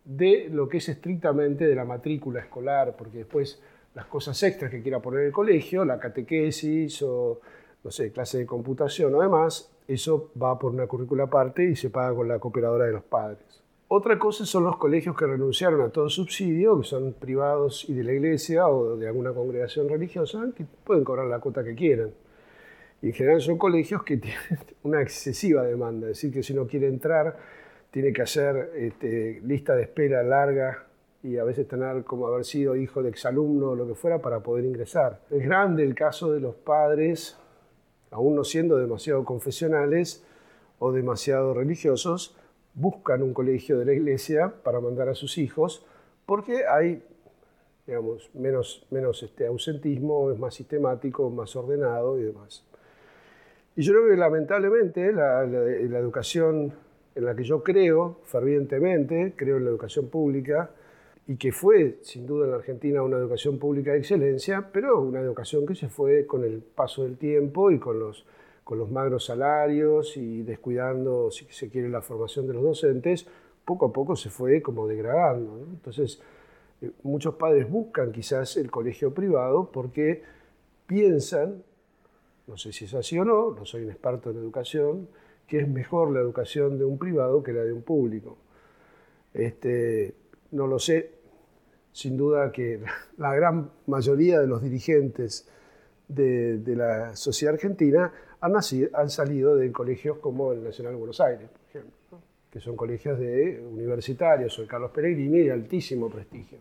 de 0.05 0.47
lo 0.51 0.69
que 0.69 0.77
es 0.77 0.89
estrictamente 0.89 1.65
de 1.65 1.73
la 1.73 1.85
matrícula 1.85 2.41
escolar, 2.41 2.95
porque 2.95 3.17
después 3.17 3.63
las 3.95 4.05
cosas 4.05 4.41
extras 4.43 4.69
que 4.69 4.83
quiera 4.83 4.99
poner 4.99 5.21
el 5.25 5.31
colegio, 5.31 5.83
la 5.83 5.97
catequesis 5.97 7.01
o, 7.01 7.41
no 7.83 7.89
sé, 7.89 8.11
clase 8.11 8.37
de 8.37 8.45
computación 8.45 9.15
o 9.15 9.21
demás, 9.21 9.71
eso 9.87 10.29
va 10.39 10.59
por 10.59 10.71
una 10.71 10.85
currícula 10.85 11.23
aparte 11.23 11.63
y 11.63 11.75
se 11.75 11.89
paga 11.89 12.15
con 12.15 12.27
la 12.27 12.37
cooperadora 12.37 12.85
de 12.85 12.91
los 12.91 13.03
padres. 13.03 13.63
Otra 13.91 14.19
cosa 14.19 14.45
son 14.45 14.65
los 14.65 14.77
colegios 14.77 15.17
que 15.17 15.25
renunciaron 15.25 15.81
a 15.81 15.89
todo 15.89 16.09
subsidio, 16.09 16.79
que 16.79 16.85
son 16.85 17.13
privados 17.13 17.89
y 17.89 17.95
de 17.95 18.03
la 18.03 18.13
iglesia 18.13 18.67
o 18.67 18.95
de 18.95 19.07
alguna 19.07 19.33
congregación 19.33 19.89
religiosa, 19.89 20.47
que 20.55 20.63
pueden 20.83 21.03
cobrar 21.03 21.25
la 21.25 21.39
cuota 21.39 21.63
que 21.63 21.73
quieran. 21.73 22.11
Y 23.01 23.07
en 23.07 23.13
general 23.13 23.41
son 23.41 23.57
colegios 23.57 24.03
que 24.03 24.17
tienen 24.17 24.59
una 24.83 25.01
excesiva 25.01 25.63
demanda, 25.63 26.05
es 26.05 26.17
decir, 26.17 26.31
que 26.31 26.43
si 26.43 26.53
uno 26.53 26.67
quiere 26.67 26.87
entrar, 26.87 27.35
tiene 27.89 28.13
que 28.13 28.21
hacer 28.21 28.73
este, 28.75 29.41
lista 29.43 29.75
de 29.75 29.81
espera 29.81 30.21
larga 30.21 30.85
y 31.23 31.37
a 31.37 31.43
veces 31.43 31.67
tener 31.67 32.03
como 32.03 32.27
haber 32.27 32.45
sido 32.45 32.75
hijo 32.75 33.01
de 33.01 33.09
exalumno 33.09 33.69
o 33.69 33.75
lo 33.75 33.87
que 33.87 33.95
fuera 33.95 34.21
para 34.21 34.41
poder 34.41 34.65
ingresar. 34.65 35.21
Es 35.31 35.43
grande 35.43 35.81
el 35.83 35.95
caso 35.95 36.31
de 36.31 36.39
los 36.39 36.53
padres, 36.53 37.39
aún 38.11 38.35
no 38.35 38.43
siendo 38.43 38.77
demasiado 38.77 39.25
confesionales 39.25 40.23
o 40.77 40.91
demasiado 40.91 41.55
religiosos, 41.55 42.38
buscan 42.73 43.21
un 43.21 43.33
colegio 43.33 43.77
de 43.79 43.85
la 43.85 43.93
iglesia 43.93 44.53
para 44.63 44.79
mandar 44.79 45.09
a 45.09 45.15
sus 45.15 45.37
hijos 45.37 45.85
porque 46.25 46.65
hay 46.65 47.03
digamos, 47.89 48.29
menos, 48.35 48.85
menos 48.91 49.23
este 49.23 49.47
ausentismo, 49.47 50.31
es 50.31 50.37
más 50.37 50.53
sistemático, 50.53 51.27
más 51.31 51.55
ordenado 51.55 52.19
y 52.19 52.23
demás. 52.23 52.63
Y 53.75 53.81
yo 53.81 53.93
creo 53.93 54.09
que 54.09 54.15
lamentablemente 54.15 55.11
la, 55.11 55.43
la 55.43 55.97
educación 55.97 56.71
en 57.15 57.25
la 57.25 57.35
que 57.35 57.43
yo 57.43 57.63
creo 57.63 58.19
fervientemente, 58.25 59.33
creo 59.35 59.57
en 59.57 59.65
la 59.65 59.71
educación 59.71 60.07
pública, 60.07 60.69
y 61.25 61.37
que 61.37 61.51
fue 61.51 61.97
sin 62.03 62.27
duda 62.27 62.45
en 62.45 62.51
la 62.51 62.57
Argentina 62.57 63.01
una 63.01 63.17
educación 63.17 63.57
pública 63.57 63.93
de 63.93 63.99
excelencia, 63.99 64.69
pero 64.71 65.01
una 65.01 65.21
educación 65.21 65.65
que 65.65 65.73
se 65.73 65.89
fue 65.89 66.27
con 66.27 66.43
el 66.43 66.61
paso 66.61 67.03
del 67.03 67.17
tiempo 67.17 67.71
y 67.71 67.79
con 67.79 67.99
los, 67.99 68.23
con 68.69 68.77
los 68.77 68.91
magros 68.91 69.25
salarios 69.25 70.15
y 70.15 70.43
descuidando, 70.43 71.31
si 71.31 71.47
se 71.49 71.71
quiere, 71.71 71.89
la 71.89 72.03
formación 72.03 72.45
de 72.45 72.53
los 72.53 72.61
docentes, 72.61 73.25
poco 73.65 73.87
a 73.87 73.91
poco 73.91 74.15
se 74.15 74.29
fue 74.29 74.61
como 74.61 74.87
degradando. 74.87 75.65
Entonces, 75.71 76.21
eh, 76.79 76.91
muchos 77.01 77.33
padres 77.33 77.67
buscan 77.67 78.11
quizás 78.11 78.57
el 78.57 78.69
colegio 78.69 79.11
privado 79.11 79.71
porque 79.71 80.21
piensan, 80.85 81.63
no 82.45 82.57
sé 82.57 82.71
si 82.71 82.85
es 82.85 82.93
así 82.93 83.17
o 83.17 83.25
no, 83.25 83.55
no 83.55 83.65
soy 83.65 83.85
un 83.85 83.89
experto 83.89 84.29
en 84.29 84.37
educación, 84.37 85.07
que 85.47 85.61
es 85.61 85.67
mejor 85.67 86.11
la 86.11 86.19
educación 86.19 86.77
de 86.77 86.85
un 86.85 86.99
privado 86.99 87.41
que 87.41 87.53
la 87.53 87.63
de 87.63 87.73
un 87.73 87.81
público. 87.81 88.37
Este, 89.33 90.13
no 90.51 90.67
lo 90.67 90.77
sé, 90.77 91.09
sin 91.91 92.17
duda 92.17 92.51
que 92.51 92.83
la 93.17 93.33
gran 93.33 93.71
mayoría 93.87 94.39
de 94.39 94.45
los 94.45 94.61
dirigentes 94.61 95.49
de, 96.09 96.75
la 96.75 97.15
sociedad 97.15 97.53
argentina 97.53 98.11
han, 98.41 98.51
nacido, 98.51 98.89
han, 98.93 99.09
salido 99.09 99.55
de 99.55 99.71
colegios 99.71 100.17
como 100.19 100.51
el 100.51 100.63
Nacional 100.63 100.93
de 100.93 100.99
Buenos 100.99 101.21
Aires, 101.21 101.49
por 101.49 101.61
ejemplo, 101.69 102.21
que 102.49 102.59
son 102.59 102.75
colegios 102.75 103.19
de 103.19 103.61
universitarios 103.61 104.57
o 104.57 104.61
el 104.61 104.67
Carlos 104.67 104.91
Peregrini 104.91 105.39
de 105.39 105.51
altísimo 105.51 106.09
prestigio. 106.09 106.57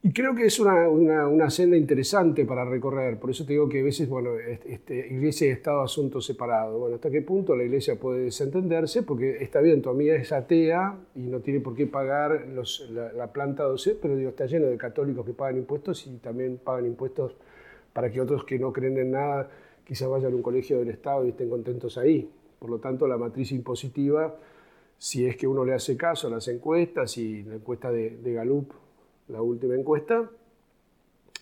Y 0.00 0.12
creo 0.12 0.32
que 0.32 0.46
es 0.46 0.60
una, 0.60 0.88
una, 0.88 1.50
senda 1.50 1.76
interesante 1.76 2.44
para 2.44 2.64
recorrer, 2.64 3.18
por 3.18 3.30
eso 3.30 3.44
te 3.44 3.54
digo 3.54 3.68
que 3.68 3.80
a 3.80 3.82
veces, 3.82 4.08
bueno, 4.08 4.38
este, 4.38 5.08
iglesia 5.08 5.48
y 5.48 5.50
Estado 5.50 5.82
asuntos 5.82 6.24
separados. 6.24 6.78
Bueno, 6.78 6.94
¿hasta 6.94 7.10
qué 7.10 7.20
punto 7.20 7.56
la 7.56 7.64
iglesia 7.64 7.96
puede 7.96 8.20
desentenderse? 8.20 9.02
Porque 9.02 9.42
está 9.42 9.60
bien, 9.60 9.82
tu 9.82 9.90
amiga 9.90 10.14
es 10.14 10.30
atea 10.30 10.96
y 11.16 11.22
no 11.22 11.40
tiene 11.40 11.58
por 11.58 11.74
qué 11.74 11.88
pagar 11.88 12.46
los, 12.46 12.88
la, 12.90 13.32
planta 13.32 13.64
docente, 13.64 13.98
pero 14.00 14.14
digo, 14.14 14.30
está 14.30 14.46
lleno 14.46 14.68
de 14.68 14.78
católicos 14.78 15.26
que 15.26 15.32
pagan 15.32 15.56
impuestos 15.56 16.06
y 16.06 16.16
también 16.18 16.58
pagan 16.62 16.86
impuestos 16.86 17.34
para 17.92 18.08
que 18.08 18.20
otros 18.20 18.44
que 18.44 18.56
no 18.56 18.72
creen 18.72 18.98
en 18.98 19.10
nada 19.10 19.50
quizás 19.88 20.08
vayan 20.08 20.34
a 20.34 20.36
un 20.36 20.42
colegio 20.42 20.78
del 20.78 20.90
Estado 20.90 21.24
y 21.24 21.30
estén 21.30 21.48
contentos 21.48 21.96
ahí. 21.96 22.30
Por 22.58 22.68
lo 22.68 22.78
tanto, 22.78 23.08
la 23.08 23.16
matriz 23.16 23.52
impositiva, 23.52 24.36
si 24.98 25.24
es 25.24 25.34
que 25.36 25.46
uno 25.46 25.64
le 25.64 25.72
hace 25.72 25.96
caso 25.96 26.26
a 26.26 26.30
las 26.30 26.46
encuestas 26.48 27.16
y 27.16 27.42
la 27.44 27.54
encuesta 27.54 27.90
de, 27.90 28.18
de 28.18 28.32
Galup 28.34 28.70
la 29.28 29.40
última 29.40 29.74
encuesta, 29.74 30.30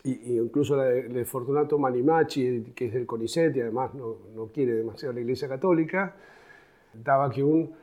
y, 0.05 0.39
incluso 0.39 0.77
la 0.77 0.85
de, 0.85 1.25
Fortunato 1.25 1.79
Manimachi, 1.79 2.73
que 2.75 2.87
es 2.87 2.93
del 2.93 3.07
CONICET 3.07 3.57
y 3.57 3.61
además 3.61 3.95
no, 3.95 4.17
no 4.35 4.47
quiere 4.47 4.75
demasiado 4.75 5.13
la 5.13 5.21
Iglesia 5.21 5.49
Católica, 5.49 6.15
daba 6.95 7.31
que 7.31 7.43
un 7.43 7.75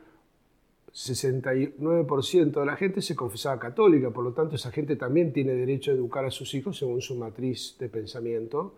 69% 0.92 2.60
de 2.60 2.66
la 2.66 2.76
gente 2.76 3.02
se 3.02 3.14
confesaba 3.14 3.58
católica, 3.58 4.10
por 4.10 4.24
lo 4.24 4.32
tanto 4.32 4.54
esa 4.54 4.70
gente 4.70 4.96
también 4.96 5.32
tiene 5.32 5.52
derecho 5.52 5.90
a 5.90 5.94
educar 5.94 6.24
a 6.24 6.30
sus 6.30 6.54
hijos 6.54 6.78
según 6.78 7.00
su 7.00 7.16
matriz 7.16 7.76
de 7.78 7.88
pensamiento. 7.88 8.74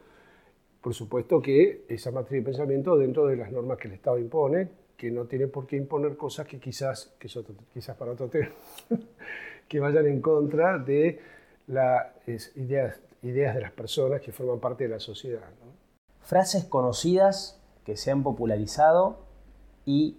Por 0.86 0.94
supuesto 0.94 1.42
que 1.42 1.84
esa 1.88 2.12
matriz 2.12 2.38
de 2.38 2.44
pensamiento 2.44 2.96
dentro 2.96 3.26
de 3.26 3.34
las 3.34 3.50
normas 3.50 3.76
que 3.76 3.88
el 3.88 3.94
Estado 3.94 4.20
impone, 4.20 4.68
que 4.96 5.10
no 5.10 5.24
tiene 5.24 5.48
por 5.48 5.66
qué 5.66 5.74
imponer 5.74 6.16
cosas 6.16 6.46
que 6.46 6.60
quizás, 6.60 7.12
que 7.18 7.26
es 7.26 7.36
quizás 7.74 7.96
para 7.96 8.12
otro 8.12 8.28
tema, 8.28 8.50
que 9.68 9.80
vayan 9.80 10.06
en 10.06 10.20
contra 10.20 10.78
de 10.78 11.18
las 11.66 12.06
ideas, 12.54 13.00
ideas 13.22 13.56
de 13.56 13.62
las 13.62 13.72
personas 13.72 14.20
que 14.20 14.30
forman 14.30 14.60
parte 14.60 14.84
de 14.84 14.90
la 14.90 15.00
sociedad. 15.00 15.42
Frases 16.20 16.66
conocidas 16.66 17.60
que 17.84 17.96
se 17.96 18.12
han 18.12 18.22
popularizado 18.22 19.18
y 19.86 20.18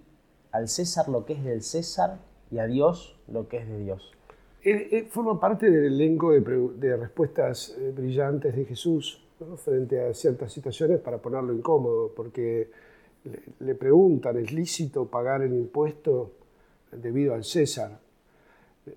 al 0.51 0.67
César 0.67 1.07
lo 1.07 1.23
que 1.23 1.31
es 1.31 1.45
del 1.45 1.61
César 1.61 2.19
y 2.51 2.57
a 2.57 2.65
Dios 2.65 3.17
lo 3.29 3.47
que 3.47 3.59
es 3.59 3.69
de 3.69 3.79
Dios. 3.79 4.11
Eh, 4.65 4.89
eh, 4.91 5.07
forma 5.09 5.39
parte 5.39 5.71
del 5.71 5.85
elenco 5.93 6.33
de, 6.33 6.97
respuestas 6.97 7.73
eh, 7.79 7.93
brillantes 7.95 8.53
de 8.53 8.65
Jesús 8.65 9.23
frente 9.57 10.01
a 10.01 10.13
ciertas 10.13 10.51
situaciones 10.51 10.99
para 10.99 11.19
ponerlo 11.19 11.53
incómodo, 11.53 12.11
porque 12.15 12.69
le, 13.59 13.75
preguntan, 13.75 14.37
¿es 14.37 14.51
lícito 14.51 15.05
pagar 15.05 15.41
el 15.41 15.53
impuesto 15.53 16.31
debido 16.91 17.33
al 17.33 17.43
César? 17.43 17.99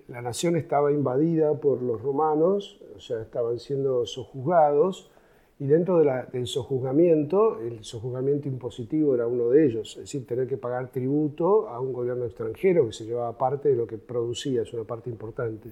la 0.07 0.21
nación 0.21 0.55
estaba 0.55 0.91
invadida 0.91 1.53
por 1.53 1.81
los 1.81 2.01
romanos, 2.01 2.79
o 2.95 2.99
sea, 3.01 3.21
estaban 3.21 3.59
siendo 3.59 4.05
sojuzgados, 4.05 5.11
y 5.59 5.67
dentro 5.67 5.99
del 5.99 6.47
sojuzgamiento, 6.47 7.59
el 7.59 7.83
sojuzgamiento 7.83 8.47
impositivo 8.47 9.13
era 9.13 9.27
uno 9.27 9.49
de 9.49 9.65
ellos, 9.65 9.89
es 9.97 10.03
decir, 10.03 10.25
tener 10.25 10.47
que 10.47 10.57
pagar 10.57 10.91
tributo 10.91 11.67
a 11.67 11.79
un 11.79 11.93
gobierno 11.93 12.25
extranjero 12.25 12.87
que 12.87 12.93
se 12.93 13.05
llevaba 13.05 13.37
parte 13.37 13.69
de 13.69 13.75
lo 13.75 13.85
que 13.85 13.97
producía, 13.97 14.63
es 14.63 14.73
una 14.73 14.85
parte 14.85 15.09
importante. 15.09 15.69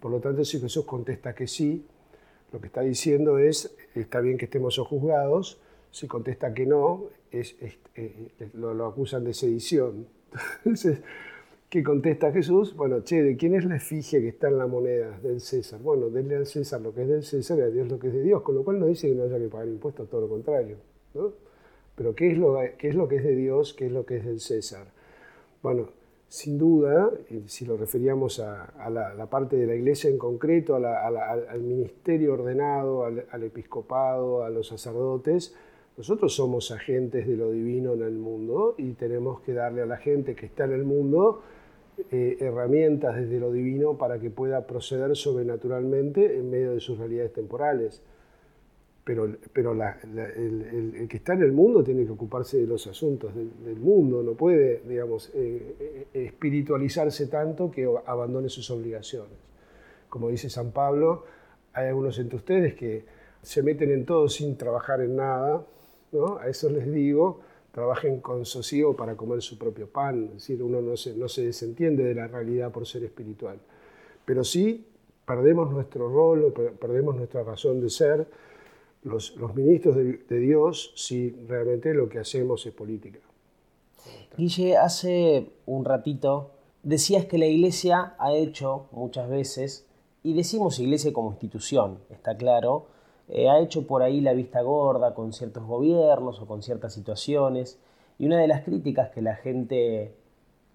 Por 0.00 0.10
lo 0.10 0.18
tanto, 0.18 0.44
si 0.44 0.58
Jesús 0.58 0.84
contesta 0.84 1.34
que 1.34 1.46
sí, 1.46 1.86
lo 2.52 2.60
que 2.60 2.66
está 2.66 2.82
diciendo 2.82 3.38
es, 3.38 3.74
está 3.94 4.20
bien 4.20 4.38
que 4.38 4.44
estemos 4.44 4.74
sojuzgados, 4.74 5.60
si 5.90 6.06
contesta 6.06 6.54
que 6.54 6.66
no, 6.66 7.06
eh, 7.30 7.78
lo, 8.54 8.86
acusan 8.86 9.24
de 9.24 9.34
sedición. 9.34 10.06
¿Qué 11.68 11.82
contesta 11.82 12.30
Jesús? 12.32 12.76
Bueno, 12.76 13.00
che, 13.00 13.22
¿de 13.22 13.36
quién 13.36 13.54
es 13.54 13.64
la 13.64 13.76
efigie 13.76 14.20
que 14.20 14.28
está 14.28 14.48
en 14.48 14.58
la 14.58 14.66
moneda? 14.66 15.18
Del 15.20 15.40
César. 15.40 15.80
Bueno, 15.80 16.10
denle 16.10 16.36
al 16.36 16.46
César 16.46 16.82
lo 16.82 16.94
que 16.94 17.02
es 17.02 17.08
del 17.08 17.22
César 17.22 17.58
y 17.58 17.62
a 17.62 17.68
Dios 17.68 17.88
lo 17.88 17.98
que 17.98 18.08
es 18.08 18.12
de 18.12 18.22
Dios, 18.22 18.42
con 18.42 18.54
lo 18.54 18.62
cual 18.62 18.78
no 18.78 18.86
dice 18.86 19.08
que 19.08 19.14
no 19.14 19.24
haya 19.24 19.38
que 19.38 19.48
pagar 19.48 19.68
impuestos, 19.68 20.08
todo 20.10 20.20
lo 20.22 20.28
contrario. 20.28 20.76
¿no? 21.14 21.32
Pero 21.94 22.14
¿qué 22.14 22.32
es, 22.32 22.38
lo, 22.38 22.58
¿qué 22.76 22.88
es 22.88 22.94
lo 22.94 23.08
que 23.08 23.16
es 23.16 23.24
de 23.24 23.34
Dios? 23.34 23.72
¿Qué 23.72 23.86
es 23.86 23.92
lo 23.92 24.04
que 24.04 24.18
es 24.18 24.24
del 24.26 24.40
César? 24.40 24.86
Bueno, 25.62 25.88
sin 26.32 26.56
duda, 26.56 27.10
si 27.44 27.66
lo 27.66 27.76
referíamos 27.76 28.40
a, 28.40 28.88
la, 28.88 29.26
parte 29.26 29.56
de 29.56 29.66
la 29.66 29.74
iglesia 29.74 30.08
en 30.08 30.16
concreto, 30.16 30.76
al 30.76 31.60
ministerio 31.60 32.32
ordenado, 32.32 33.04
al, 33.04 33.26
al 33.30 33.42
episcopado, 33.42 34.42
a 34.42 34.48
los 34.48 34.68
sacerdotes, 34.68 35.54
nosotros 35.98 36.34
somos 36.34 36.70
agentes 36.70 37.26
de 37.26 37.36
lo 37.36 37.50
divino 37.50 37.92
en 37.92 38.00
el 38.00 38.14
mundo 38.14 38.74
y 38.78 38.92
tenemos 38.94 39.42
que 39.42 39.52
darle 39.52 39.82
a 39.82 39.86
la 39.86 39.98
gente 39.98 40.34
que 40.34 40.46
está 40.46 40.64
en 40.64 40.72
el 40.72 40.84
mundo 40.84 41.42
eh, 42.10 42.38
herramientas 42.40 43.14
desde 43.14 43.38
lo 43.38 43.52
divino 43.52 43.98
para 43.98 44.18
que 44.18 44.30
pueda 44.30 44.66
proceder 44.66 45.14
sobrenaturalmente 45.14 46.38
en 46.38 46.48
medio 46.48 46.72
de 46.72 46.80
sus 46.80 46.96
realidades 46.96 47.34
temporales. 47.34 48.02
Pero, 49.04 49.28
pero 49.52 49.72
el, 49.72 51.08
que 51.08 51.16
está 51.16 51.34
en 51.34 51.42
el 51.42 51.52
mundo 51.52 51.82
tiene 51.82 52.04
que 52.04 52.12
ocuparse 52.12 52.58
de 52.58 52.66
los 52.68 52.86
asuntos 52.86 53.34
del, 53.34 53.76
mundo, 53.76 54.22
no 54.22 54.34
puede, 54.34 54.82
digamos, 54.86 55.30
eh, 55.34 56.06
eh, 56.14 56.24
espiritualizarse 56.26 57.26
tanto 57.26 57.70
que 57.70 57.88
abandone 58.06 58.48
sus 58.48 58.70
obligaciones. 58.70 59.36
Como 60.08 60.28
dice 60.28 60.48
San 60.48 60.70
Pablo, 60.70 61.24
hay 61.72 61.88
algunos 61.88 62.16
entre 62.20 62.36
ustedes 62.36 62.74
que 62.74 63.04
se 63.42 63.62
meten 63.62 63.90
en 63.90 64.04
todo 64.04 64.28
sin 64.28 64.56
trabajar 64.56 65.00
en 65.00 65.16
nada, 65.16 65.66
¿no? 66.12 66.38
A 66.38 66.46
eso 66.46 66.70
les 66.70 66.90
digo, 66.92 67.40
trabajen 67.72 68.20
con 68.20 68.44
sosiego 68.44 68.94
para 68.94 69.16
comer 69.16 69.42
su 69.42 69.58
propio 69.58 69.88
pan, 69.88 70.26
es 70.26 70.34
decir, 70.34 70.62
uno 70.62 70.80
no 70.80 70.96
se, 70.96 71.16
no 71.16 71.26
se 71.28 71.46
desentiende 71.46 72.04
de 72.04 72.14
la 72.14 72.28
realidad 72.28 72.70
por 72.70 72.86
ser 72.86 73.02
espiritual, 73.02 73.58
pero 74.24 74.44
sí 74.44 74.86
perdemos 75.26 75.72
nuestro 75.72 76.08
rol, 76.08 76.52
perdemos 76.78 77.16
nuestra 77.16 77.42
razón 77.42 77.80
de 77.80 77.90
ser 77.90 78.26
los, 79.02 79.36
ministros 79.54 79.96
de, 79.96 80.18
de, 80.28 80.38
Dios 80.38 80.92
si 80.96 81.30
realmente 81.48 81.92
lo 81.94 82.08
que 82.08 82.18
hacemos 82.18 82.64
es 82.66 82.72
política. 82.72 83.18
Guille, 84.36 84.76
hace 84.76 85.50
un 85.66 85.84
ratito 85.84 86.50
decías 86.82 87.26
que 87.26 87.38
la 87.38 87.46
iglesia 87.46 88.14
ha 88.18 88.32
hecho 88.32 88.86
muchas 88.92 89.28
veces, 89.28 89.86
y 90.22 90.34
decimos 90.34 90.78
iglesia 90.78 91.12
como 91.12 91.30
institución, 91.30 91.98
está 92.10 92.36
claro, 92.36 92.86
eh, 93.28 93.48
ha 93.48 93.60
hecho 93.60 93.86
por 93.86 94.02
ahí 94.02 94.20
la 94.20 94.32
vista 94.34 94.62
gorda 94.62 95.14
con 95.14 95.32
ciertos 95.32 95.64
gobiernos 95.64 96.40
o 96.40 96.46
con 96.46 96.62
ciertas 96.62 96.92
situaciones. 96.92 97.78
Y 98.18 98.26
una 98.26 98.38
de 98.38 98.46
las 98.46 98.62
críticas 98.62 99.10
que 99.10 99.22
la 99.22 99.36
gente 99.36 100.14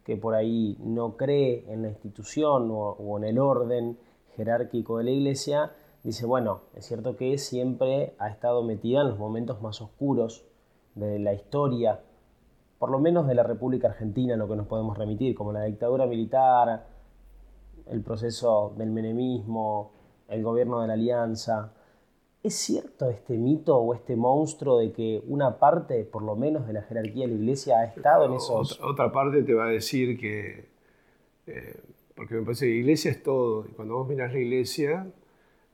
que 0.04 0.16
por 0.16 0.36
ahí 0.36 0.78
no 0.80 1.18
cree 1.18 1.66
en 1.68 1.84
la 1.84 1.90
institución 1.90 2.70
o, 2.72 3.18
en 3.18 3.26
el 3.26 3.40
orden 3.40 3.98
jerárquico 4.36 4.98
de 4.98 5.04
la 5.04 5.12
iglesia, 5.12 5.72
dice, 6.04 6.26
bueno, 6.26 6.62
es 6.76 6.86
cierto 6.86 7.16
que 7.16 7.38
siempre 7.38 8.16
ha 8.20 8.30
estado 8.30 8.64
metida 8.64 9.02
en 9.02 9.10
los 9.10 9.20
momentos 9.20 9.62
más 9.62 9.82
oscuros 9.82 10.46
de 10.96 11.20
la 11.20 11.34
historia, 11.34 12.02
por 12.80 12.90
lo 12.90 13.00
menos 13.00 13.28
de 13.28 13.36
la 13.36 13.44
República 13.44 13.90
Argentina, 13.90 14.34
en 14.34 14.40
lo 14.40 14.48
que 14.48 14.56
nos 14.56 14.68
podemos 14.68 14.98
remitir, 14.98 15.36
como 15.36 15.52
la 15.52 15.64
dictadura 15.64 16.06
militar, 16.06 16.86
el 17.88 18.02
proceso 18.02 18.74
del 18.78 18.92
menemismo, 18.92 19.92
el 20.28 20.44
gobierno 20.44 20.82
de 20.82 20.88
la 20.88 20.94
alianza. 20.94 21.74
¿Es 22.44 22.56
cierto 22.56 23.10
este 23.10 23.38
mito 23.38 23.78
o 23.78 23.94
este 23.94 24.16
monstruo 24.16 24.78
de 24.78 24.92
que 24.92 25.24
una 25.28 25.58
parte, 25.58 26.04
por 26.04 26.22
lo 26.22 26.36
menos, 26.36 26.68
de 26.68 26.74
la 26.74 26.84
jerarquía 26.84 27.26
de 27.26 27.34
la 27.34 27.40
iglesia 27.40 27.80
ha 27.80 27.86
estado 27.86 28.26
en 28.26 28.34
esos... 28.34 28.80
Otra, 28.82 29.12
parte 29.12 29.44
te 29.44 29.54
va 29.54 29.66
a 29.66 29.70
decir 29.70 30.20
que... 30.20 30.70
Eh, 31.48 31.80
porque 32.16 32.36
me 32.36 32.44
parece 32.44 32.66
que 32.66 32.72
la 32.72 32.78
iglesia 32.78 33.12
es 33.12 33.24
todo. 33.24 33.66
Y 33.66 33.72
cuando 33.74 33.96
vos 33.96 34.08
mirás 34.08 34.34
la 34.34 34.40
iglesia, 34.40 35.08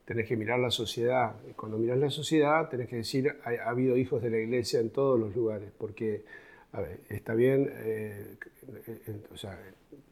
tenés 0.06 0.28
que 0.28 0.36
mirar 0.36 0.60
la 0.60 0.72
sociedad. 0.72 1.36
Cuando 1.56 1.78
mirás 1.78 1.98
la 1.98 2.10
sociedad, 2.10 2.70
tenés 2.70 2.88
que 2.88 2.98
decir, 2.98 3.36
ha, 3.44 3.70
habido 3.70 3.98
hijos 3.98 4.22
de 4.22 4.30
la 4.30 4.38
iglesia 4.38 4.80
en 4.80 4.90
todos 4.90 5.20
los 5.20 5.36
lugares. 5.36 5.72
Porque, 5.78 6.24
está 7.10 7.34
bien, 7.34 7.72
eh, 7.72 8.36
o 9.34 9.38
sea, 9.38 9.58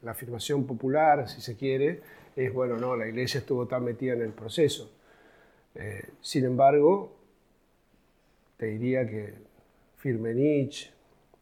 la 0.02 0.12
afirmación 0.12 0.66
popular, 0.66 1.30
si 1.30 1.42
se 1.42 1.56
quiere, 1.56 2.02
es, 2.36 2.54
bueno, 2.54 2.78
no, 2.78 2.96
la 2.96 3.08
iglesia 3.08 3.40
estuvo 3.40 3.68
tan 3.68 3.84
metida 3.84 4.14
en 4.14 4.22
el 4.22 4.32
proceso. 4.32 4.92
Eh, 5.76 6.04
sin 6.22 6.46
embargo, 6.46 7.16
te 8.58 8.68
diría 8.68 9.08
que 9.08 9.34
Firmenich, 9.98 10.94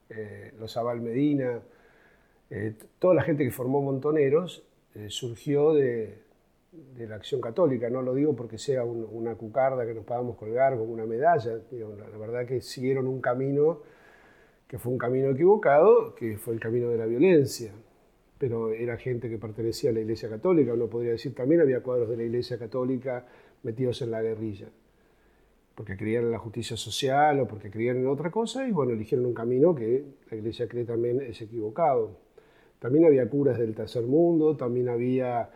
eh, 0.09 0.53
los 0.59 0.75
Abal 0.77 1.01
Medina, 1.01 1.61
eh, 2.49 2.73
toda 2.97 3.13
la 3.13 3.23
gente 3.23 3.43
que 3.43 3.51
formó 3.51 3.81
Montoneros 3.81 4.63
surgió 5.07 5.73
de, 5.75 6.17
la 6.97 7.15
acción 7.15 7.41
católica. 7.41 7.89
No 7.89 8.01
lo 8.01 8.13
digo 8.13 8.35
porque 8.35 8.57
sea 8.57 8.83
una 8.83 9.35
cucarda 9.35 9.85
que 9.85 9.93
nos 9.93 10.05
podamos 10.05 10.37
colgar 10.37 10.77
como 10.77 10.93
una 10.93 11.05
medalla. 11.05 11.59
la, 11.71 12.17
verdad 12.17 12.45
que 12.45 12.61
siguieron 12.61 13.07
un 13.07 13.21
camino 13.21 13.81
que 14.67 14.77
fue 14.77 14.91
un 14.91 14.99
camino 14.99 15.29
equivocado, 15.29 16.13
que 16.13 16.37
fue 16.37 16.53
el 16.53 16.59
camino 16.59 16.89
de 16.89 16.97
la 16.97 17.05
violencia 17.05 17.71
pero 18.39 18.71
era 18.71 18.97
gente 18.97 19.29
que 19.29 19.37
pertenecía 19.37 19.91
a 19.91 19.93
la 19.93 19.99
Iglesia 19.99 20.29
Católica, 20.29 20.73
uno 20.73 20.87
podría 20.87 21.11
decir 21.11 21.35
también 21.35 21.59
había 21.59 21.83
cuadros 21.83 22.09
de 22.09 22.15
la 22.15 22.23
Iglesia 22.23 22.57
Católica 22.57 23.25
metidos 23.63 24.01
en 24.01 24.11
la 24.11 24.21
guerrilla, 24.21 24.69
porque 25.75 25.97
creían 25.97 26.23
en 26.23 26.31
la 26.31 26.39
justicia 26.39 26.77
social 26.77 27.41
o 27.41 27.47
porque 27.47 27.69
creían 27.69 27.97
en 27.97 28.07
otra 28.07 28.31
cosa 28.31 28.65
y 28.65 28.71
bueno, 28.71 28.93
eligieron 28.93 29.25
un 29.25 29.33
camino 29.33 29.75
que 29.75 30.05
la 30.31 30.37
Iglesia 30.37 30.69
cree 30.69 30.85
también 30.85 31.21
es 31.21 31.41
equivocado. 31.41 32.17
También 32.79 33.03
había 33.03 33.29
curas 33.29 33.59
del 33.59 33.75
tercer 33.75 34.03
mundo, 34.03 34.55
también 34.55 34.87
había 34.87 35.49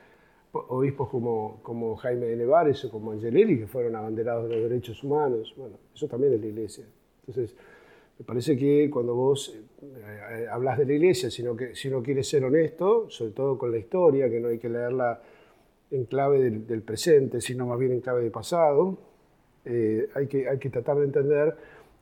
obispos 0.54 1.10
como, 1.10 1.60
como 1.64 1.96
Jaime 1.96 2.28
de 2.28 2.36
Nevares 2.36 2.86
o 2.86 2.92
como 2.92 3.12
Angelelli 3.12 3.60
que 3.60 3.68
fueron 3.68 3.96
abanderados 3.96 4.48
de 4.48 4.56
los 4.56 4.70
derechos 4.70 5.04
humanos, 5.04 5.54
bueno, 5.58 5.78
eso 5.94 6.08
también 6.08 6.34
es 6.34 6.42
la 6.42 6.48
Iglesia. 6.48 6.86
Entonces, 7.28 7.56
me 8.20 8.26
parece 8.26 8.56
que 8.56 8.90
cuando 8.92 9.16
vos 9.16 9.58
eh, 9.82 10.48
hablas 10.50 10.78
de 10.78 10.86
la 10.86 10.94
iglesia, 10.94 11.32
sino 11.32 11.56
que, 11.56 11.76
si 11.76 11.88
uno 11.88 12.04
quiere 12.04 12.24
ser 12.24 12.44
honesto, 12.44 13.10
sobre 13.10 13.32
todo 13.32 13.58
con 13.58 13.72
la 13.72 13.78
historia, 13.78 14.30
que 14.30 14.40
no 14.40 14.50
hay 14.50 14.60
que 14.60 14.70
leerla 14.70 15.22
en 15.90 16.06
clave 16.06 16.50
del, 16.50 16.82
presente, 16.84 17.42
sino 17.42 17.66
más 17.66 17.80
bien 17.80 17.92
en 17.92 18.02
clave 18.02 18.22
del 18.22 18.32
pasado, 18.32 18.98
eh, 19.66 20.10
hay, 20.14 20.28
que, 20.28 20.48
hay 20.48 20.60
que 20.60 20.70
tratar 20.70 20.98
de 20.98 21.06
entender 21.06 21.56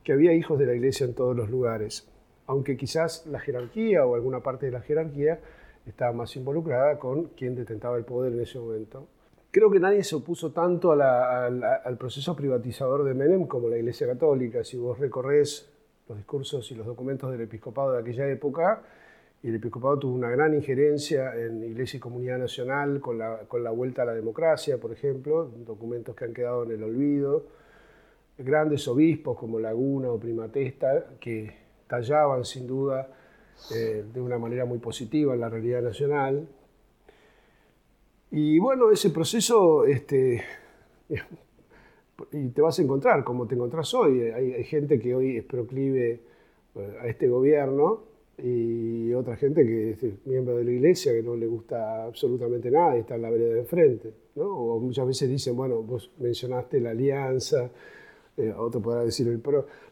que 0.04 0.12
había 0.12 0.34
hijos 0.34 0.60
de 0.60 0.66
la 0.66 0.74
iglesia 0.74 1.06
en 1.06 1.14
todos 1.14 1.36
los 1.36 1.50
lugares, 1.50 2.10
aunque 2.48 2.76
quizás 2.76 3.26
la 3.28 3.40
jerarquía 3.40 4.06
o 4.06 4.16
alguna 4.16 4.42
parte 4.42 4.66
de 4.66 4.74
la 4.74 4.82
jerarquía 4.82 5.40
estaba 5.86 6.12
más 6.14 6.36
involucrada 6.36 7.00
con 7.00 7.30
quien 7.30 7.56
detentaba 7.56 7.98
el 7.98 8.06
poder 8.06 8.34
en 8.34 8.42
ese 8.42 8.60
momento. 8.60 9.08
Creo 9.52 9.70
que 9.70 9.80
nadie 9.80 10.04
se 10.04 10.16
opuso 10.16 10.52
tanto 10.52 10.94
al 10.94 11.98
proceso 11.98 12.36
privatizador 12.36 13.04
de 13.04 13.14
Menem 13.14 13.48
como 13.48 13.68
la 13.68 13.78
Iglesia 13.78 14.08
Católica. 14.08 14.64
Si 14.64 14.78
vos 14.78 14.98
recorres 14.98 15.70
los 16.08 16.18
discursos 16.18 16.72
y 16.72 16.76
los 16.76 16.86
documentos 16.86 17.32
del 17.32 17.42
episcopado 17.42 17.92
de 17.92 18.00
aquella 18.00 18.30
época, 18.30 18.82
y 19.44 19.50
el 19.50 19.56
episcopado 19.56 19.98
tuvo 20.00 20.16
una 20.16 20.30
gran 20.30 20.54
injerencia 20.54 21.36
en 21.36 21.64
Iglesia 21.64 21.98
y 21.98 22.00
Comunidad 22.00 22.38
Nacional 22.38 23.02
con 23.02 23.18
la, 23.18 23.40
con 23.48 23.64
la 23.64 23.72
vuelta 23.72 24.04
a 24.04 24.06
la 24.06 24.14
democracia, 24.14 24.78
por 24.78 24.92
ejemplo, 24.92 25.52
documentos 25.66 26.16
que 26.16 26.26
han 26.26 26.34
quedado 26.34 26.64
en 26.64 26.72
el 26.72 26.84
olvido, 26.84 27.48
grandes 28.38 28.88
obispos 28.88 29.38
como 29.38 29.60
Laguna 29.60 30.12
o 30.12 30.20
Primatesta, 30.20 31.18
que 31.20 31.52
tallaban 31.88 32.46
sin 32.46 32.68
duda 32.68 33.10
eh, 33.74 34.04
de 34.14 34.22
una 34.22 34.38
manera 34.38 34.66
muy 34.66 34.80
positiva 34.80 35.34
en 35.34 35.40
la 35.40 35.50
realidad 35.50 35.82
nacional. 35.82 36.48
Y 38.32 38.60
bueno, 38.60 38.92
ese 38.92 39.10
proceso 39.10 39.86
este, 39.86 40.42
y 42.32 42.50
te 42.50 42.62
vas 42.62 42.80
a 42.80 42.82
encontrar, 42.82 43.24
como 43.24 43.48
te 43.48 43.56
encontrás 43.56 43.94
hoy. 43.94 44.22
Hay, 44.22 44.64
gente 44.64 45.00
que 45.00 45.16
hoy 45.16 45.38
es 45.38 45.44
proclive 45.44 46.22
eh, 46.76 46.98
a 47.02 47.08
este 47.08 47.28
gobierno 47.28 48.04
y 48.38 49.14
otra 49.14 49.36
gente 49.36 49.64
que 49.64 49.92
es 49.92 50.26
miembro 50.26 50.58
de 50.58 50.64
la 50.64 50.72
iglesia 50.72 51.12
que 51.14 51.22
no 51.22 51.36
le 51.36 51.46
gusta 51.46 52.06
absolutamente 52.06 52.72
nada 52.72 52.98
y 52.98 53.02
está 53.02 53.16
en 53.16 53.22
la 53.22 53.30
vereda 53.30 53.54
de 53.56 53.66
frente. 53.66 54.14
¿no? 54.36 54.46
O 54.46 54.80
muchas 54.80 55.06
veces 55.06 55.30
dicen, 55.30 55.56
bueno, 55.56 55.82
vos 55.82 56.12
mencionaste 56.20 56.80
la 56.80 56.92
alianza, 56.92 57.70
eh, 58.38 58.54
otro 58.58 58.82
podrá 58.82 59.04
decir 59.04 59.28
el. 59.28 59.42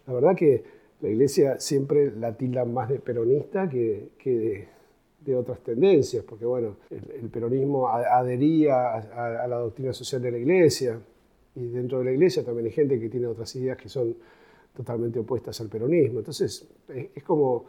La 0.08 0.14
verdad 0.14 0.36
que 0.36 0.79
la 1.02 1.10
iglesia 1.10 1.60
siempre 1.60 2.12
la 2.12 2.36
tilda 2.36 2.66
más 2.66 2.90
de 2.90 3.00
peronista 3.00 3.70
que, 3.70 4.10
que 4.18 4.68
de, 5.22 5.36
otras 5.36 5.60
tendencias, 5.60 6.24
porque 6.24 6.46
bueno, 6.46 6.78
el, 6.90 7.30
peronismo 7.30 7.88
adhería 7.88 8.94
a, 8.94 9.44
a 9.44 9.48
la 9.48 9.58
doctrina 9.58 9.94
social 9.94 10.22
de 10.22 10.32
la 10.32 10.38
iglesia, 10.40 11.00
y 11.56 11.68
dentro 11.68 12.00
de 12.00 12.06
la 12.06 12.12
iglesia 12.12 12.44
también 12.44 12.68
hay 12.68 12.72
gente 12.72 13.00
que 13.00 13.10
tiene 13.10 13.28
otras 13.28 13.56
ideas 13.56 13.78
que 13.78 13.90
son 13.90 14.16
totalmente 14.76 15.20
opuestas 15.20 15.60
al 15.62 15.68
peronismo. 15.68 16.20
Entonces, 16.20 16.68
es, 16.88 17.24
como, 17.24 17.66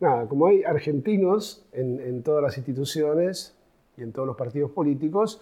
nada, 0.00 0.28
como 0.28 0.46
hay 0.46 0.62
argentinos 0.62 1.66
en, 1.72 2.22
todas 2.22 2.42
las 2.42 2.56
instituciones 2.56 3.56
y 3.96 4.02
en 4.02 4.12
todos 4.12 4.26
los 4.26 4.36
partidos 4.36 4.70
políticos, 4.70 5.40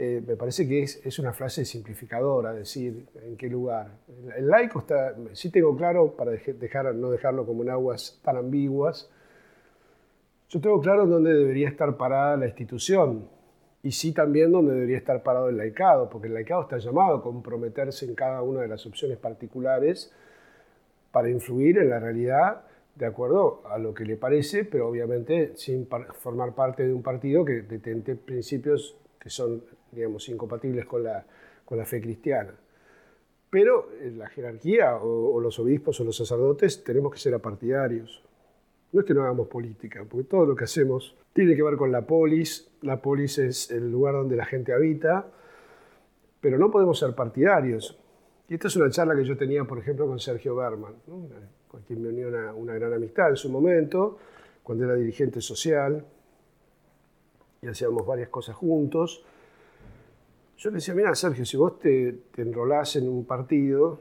eh, 0.00 0.22
me 0.24 0.36
parece 0.36 0.68
que 0.68 0.84
es, 0.84 1.04
es, 1.04 1.18
una 1.18 1.32
frase 1.32 1.64
simplificadora 1.64 2.52
decir 2.52 3.04
en 3.20 3.36
qué 3.36 3.48
lugar. 3.48 3.98
El, 4.36 4.46
laico 4.46 4.78
está, 4.78 5.16
sí 5.32 5.50
tengo 5.50 5.76
claro, 5.76 6.14
para 6.14 6.30
dejar, 6.30 6.94
no 6.94 7.10
dejarlo 7.10 7.44
como 7.44 7.64
en 7.64 7.70
aguas 7.70 8.20
tan 8.22 8.36
ambiguas, 8.36 9.10
yo 10.48 10.60
tengo 10.60 10.80
claro 10.80 11.02
en 11.02 11.10
dónde 11.10 11.34
debería 11.34 11.68
estar 11.68 11.96
parada 11.96 12.36
la 12.36 12.46
institución, 12.46 13.28
y 13.82 13.90
sí 13.90 14.12
también 14.12 14.52
donde 14.52 14.72
debería 14.72 14.98
estar 14.98 15.20
parado 15.24 15.48
el 15.48 15.56
laicado, 15.56 16.08
porque 16.08 16.28
el 16.28 16.34
laicado 16.34 16.62
está 16.62 16.78
llamado 16.78 17.16
a 17.16 17.22
comprometerse 17.22 18.06
en 18.06 18.14
cada 18.14 18.40
una 18.42 18.60
de 18.60 18.68
las 18.68 18.86
opciones 18.86 19.18
particulares 19.18 20.12
para 21.10 21.28
influir 21.28 21.76
en 21.76 21.90
la 21.90 21.98
realidad 21.98 22.62
de 22.94 23.04
acuerdo 23.04 23.62
a 23.66 23.78
lo 23.78 23.92
que 23.94 24.04
le 24.04 24.16
parece, 24.16 24.64
pero 24.64 24.86
obviamente 24.86 25.56
sin 25.56 25.88
formar 26.20 26.54
parte 26.54 26.86
de 26.86 26.94
un 26.94 27.02
partido 27.02 27.44
que 27.44 27.62
detente 27.62 28.14
principios 28.14 28.96
que 29.18 29.30
son, 29.30 29.62
digamos, 29.92 30.28
incompatibles 30.28 30.86
con 30.86 31.04
la, 31.04 31.24
con 31.64 31.78
la 31.78 31.84
fe 31.84 32.00
cristiana. 32.00 32.54
Pero 33.50 33.88
la 34.16 34.28
jerarquía 34.28 34.96
o, 34.96 35.34
o 35.34 35.40
los 35.40 35.58
obispos 35.58 36.00
o 36.00 36.04
los 36.04 36.16
sacerdotes 36.16 36.84
tenemos 36.84 37.12
que 37.12 37.18
ser 37.18 37.34
apartidarios. 37.34 38.22
No 38.92 39.00
es 39.00 39.06
que 39.06 39.14
no 39.14 39.22
hagamos 39.22 39.48
política, 39.48 40.04
porque 40.08 40.24
todo 40.24 40.46
lo 40.46 40.56
que 40.56 40.64
hacemos 40.64 41.16
tiene 41.32 41.54
que 41.54 41.62
ver 41.62 41.76
con 41.76 41.92
la 41.92 42.02
polis. 42.02 42.70
La 42.82 43.00
polis 43.00 43.38
es 43.38 43.70
el 43.70 43.90
lugar 43.90 44.14
donde 44.14 44.36
la 44.36 44.44
gente 44.44 44.72
habita, 44.72 45.30
pero 46.40 46.58
no 46.58 46.70
podemos 46.70 46.98
ser 46.98 47.14
partidarios. 47.14 47.98
Y 48.48 48.54
esta 48.54 48.68
es 48.68 48.76
una 48.76 48.90
charla 48.90 49.14
que 49.14 49.24
yo 49.24 49.36
tenía, 49.36 49.64
por 49.64 49.78
ejemplo, 49.78 50.06
con 50.06 50.18
Sergio 50.18 50.56
Berman, 50.56 50.94
con 51.68 51.82
quien 51.82 52.02
me 52.02 52.08
unió 52.08 52.28
una, 52.56 52.74
gran 52.74 52.94
amistad 52.94 53.28
en 53.28 53.36
su 53.36 53.50
momento, 53.50 54.18
cuando 54.62 54.84
era 54.84 54.94
dirigente 54.94 55.42
social, 55.42 56.04
y 57.60 57.66
hacíamos 57.66 58.06
varias 58.06 58.30
cosas 58.30 58.56
juntos. 58.56 59.22
Yo 60.58 60.70
le 60.70 60.76
decía, 60.76 60.92
mira, 60.92 61.14
Sergio, 61.14 61.46
si 61.46 61.56
vos 61.56 61.78
te, 61.78 62.12
te 62.34 62.42
enrolás 62.42 62.96
en 62.96 63.08
un 63.08 63.24
partido, 63.24 64.00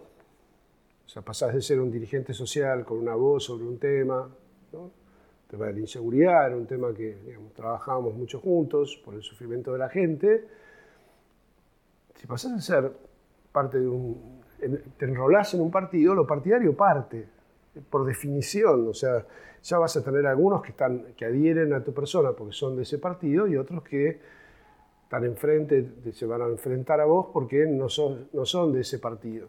o 1.05 1.07
sea, 1.07 1.21
pasás 1.21 1.53
de 1.53 1.61
ser 1.61 1.79
un 1.79 1.91
dirigente 1.91 2.33
social 2.33 2.83
con 2.83 2.97
una 2.97 3.13
voz 3.13 3.43
sobre 3.43 3.63
un 3.65 3.77
tema, 3.77 4.27
el 4.73 5.47
tema 5.47 5.67
de 5.67 5.73
la 5.73 5.79
inseguridad 5.79 6.47
era 6.47 6.57
un 6.57 6.65
tema 6.65 6.91
que 6.95 7.15
trabajábamos 7.55 8.15
mucho 8.15 8.39
juntos 8.39 8.99
por 9.05 9.13
el 9.13 9.21
sufrimiento 9.21 9.71
de 9.71 9.77
la 9.77 9.87
gente. 9.87 10.47
Si 12.15 12.25
pasas 12.25 12.53
a 12.53 12.59
ser 12.59 12.91
parte 13.51 13.79
de 13.79 13.87
un... 13.87 14.41
te 14.97 15.05
enrolás 15.05 15.53
en 15.53 15.61
un 15.61 15.69
partido, 15.69 16.15
lo 16.15 16.25
partidario 16.25 16.75
parte, 16.75 17.27
por 17.87 18.03
definición. 18.03 18.87
O 18.87 18.95
sea, 18.95 19.23
ya 19.61 19.77
vas 19.77 19.95
a 19.95 20.03
tener 20.03 20.25
algunos 20.25 20.63
que, 20.63 20.71
están, 20.71 21.13
que 21.15 21.23
adhieren 21.23 21.71
a 21.73 21.83
tu 21.83 21.93
persona 21.93 22.31
porque 22.31 22.53
son 22.53 22.75
de 22.75 22.81
ese 22.81 22.97
partido 22.97 23.47
y 23.47 23.57
otros 23.57 23.83
que 23.83 24.19
están 25.07 25.23
enfrente, 25.23 26.11
se 26.11 26.25
van 26.25 26.41
a 26.41 26.47
enfrentar 26.47 26.99
a 26.99 27.05
vos 27.05 27.27
porque 27.31 27.65
no 27.65 27.87
son, 27.87 28.27
no 28.33 28.45
son 28.45 28.73
de 28.73 28.81
ese 28.81 28.99
partido. 28.99 29.47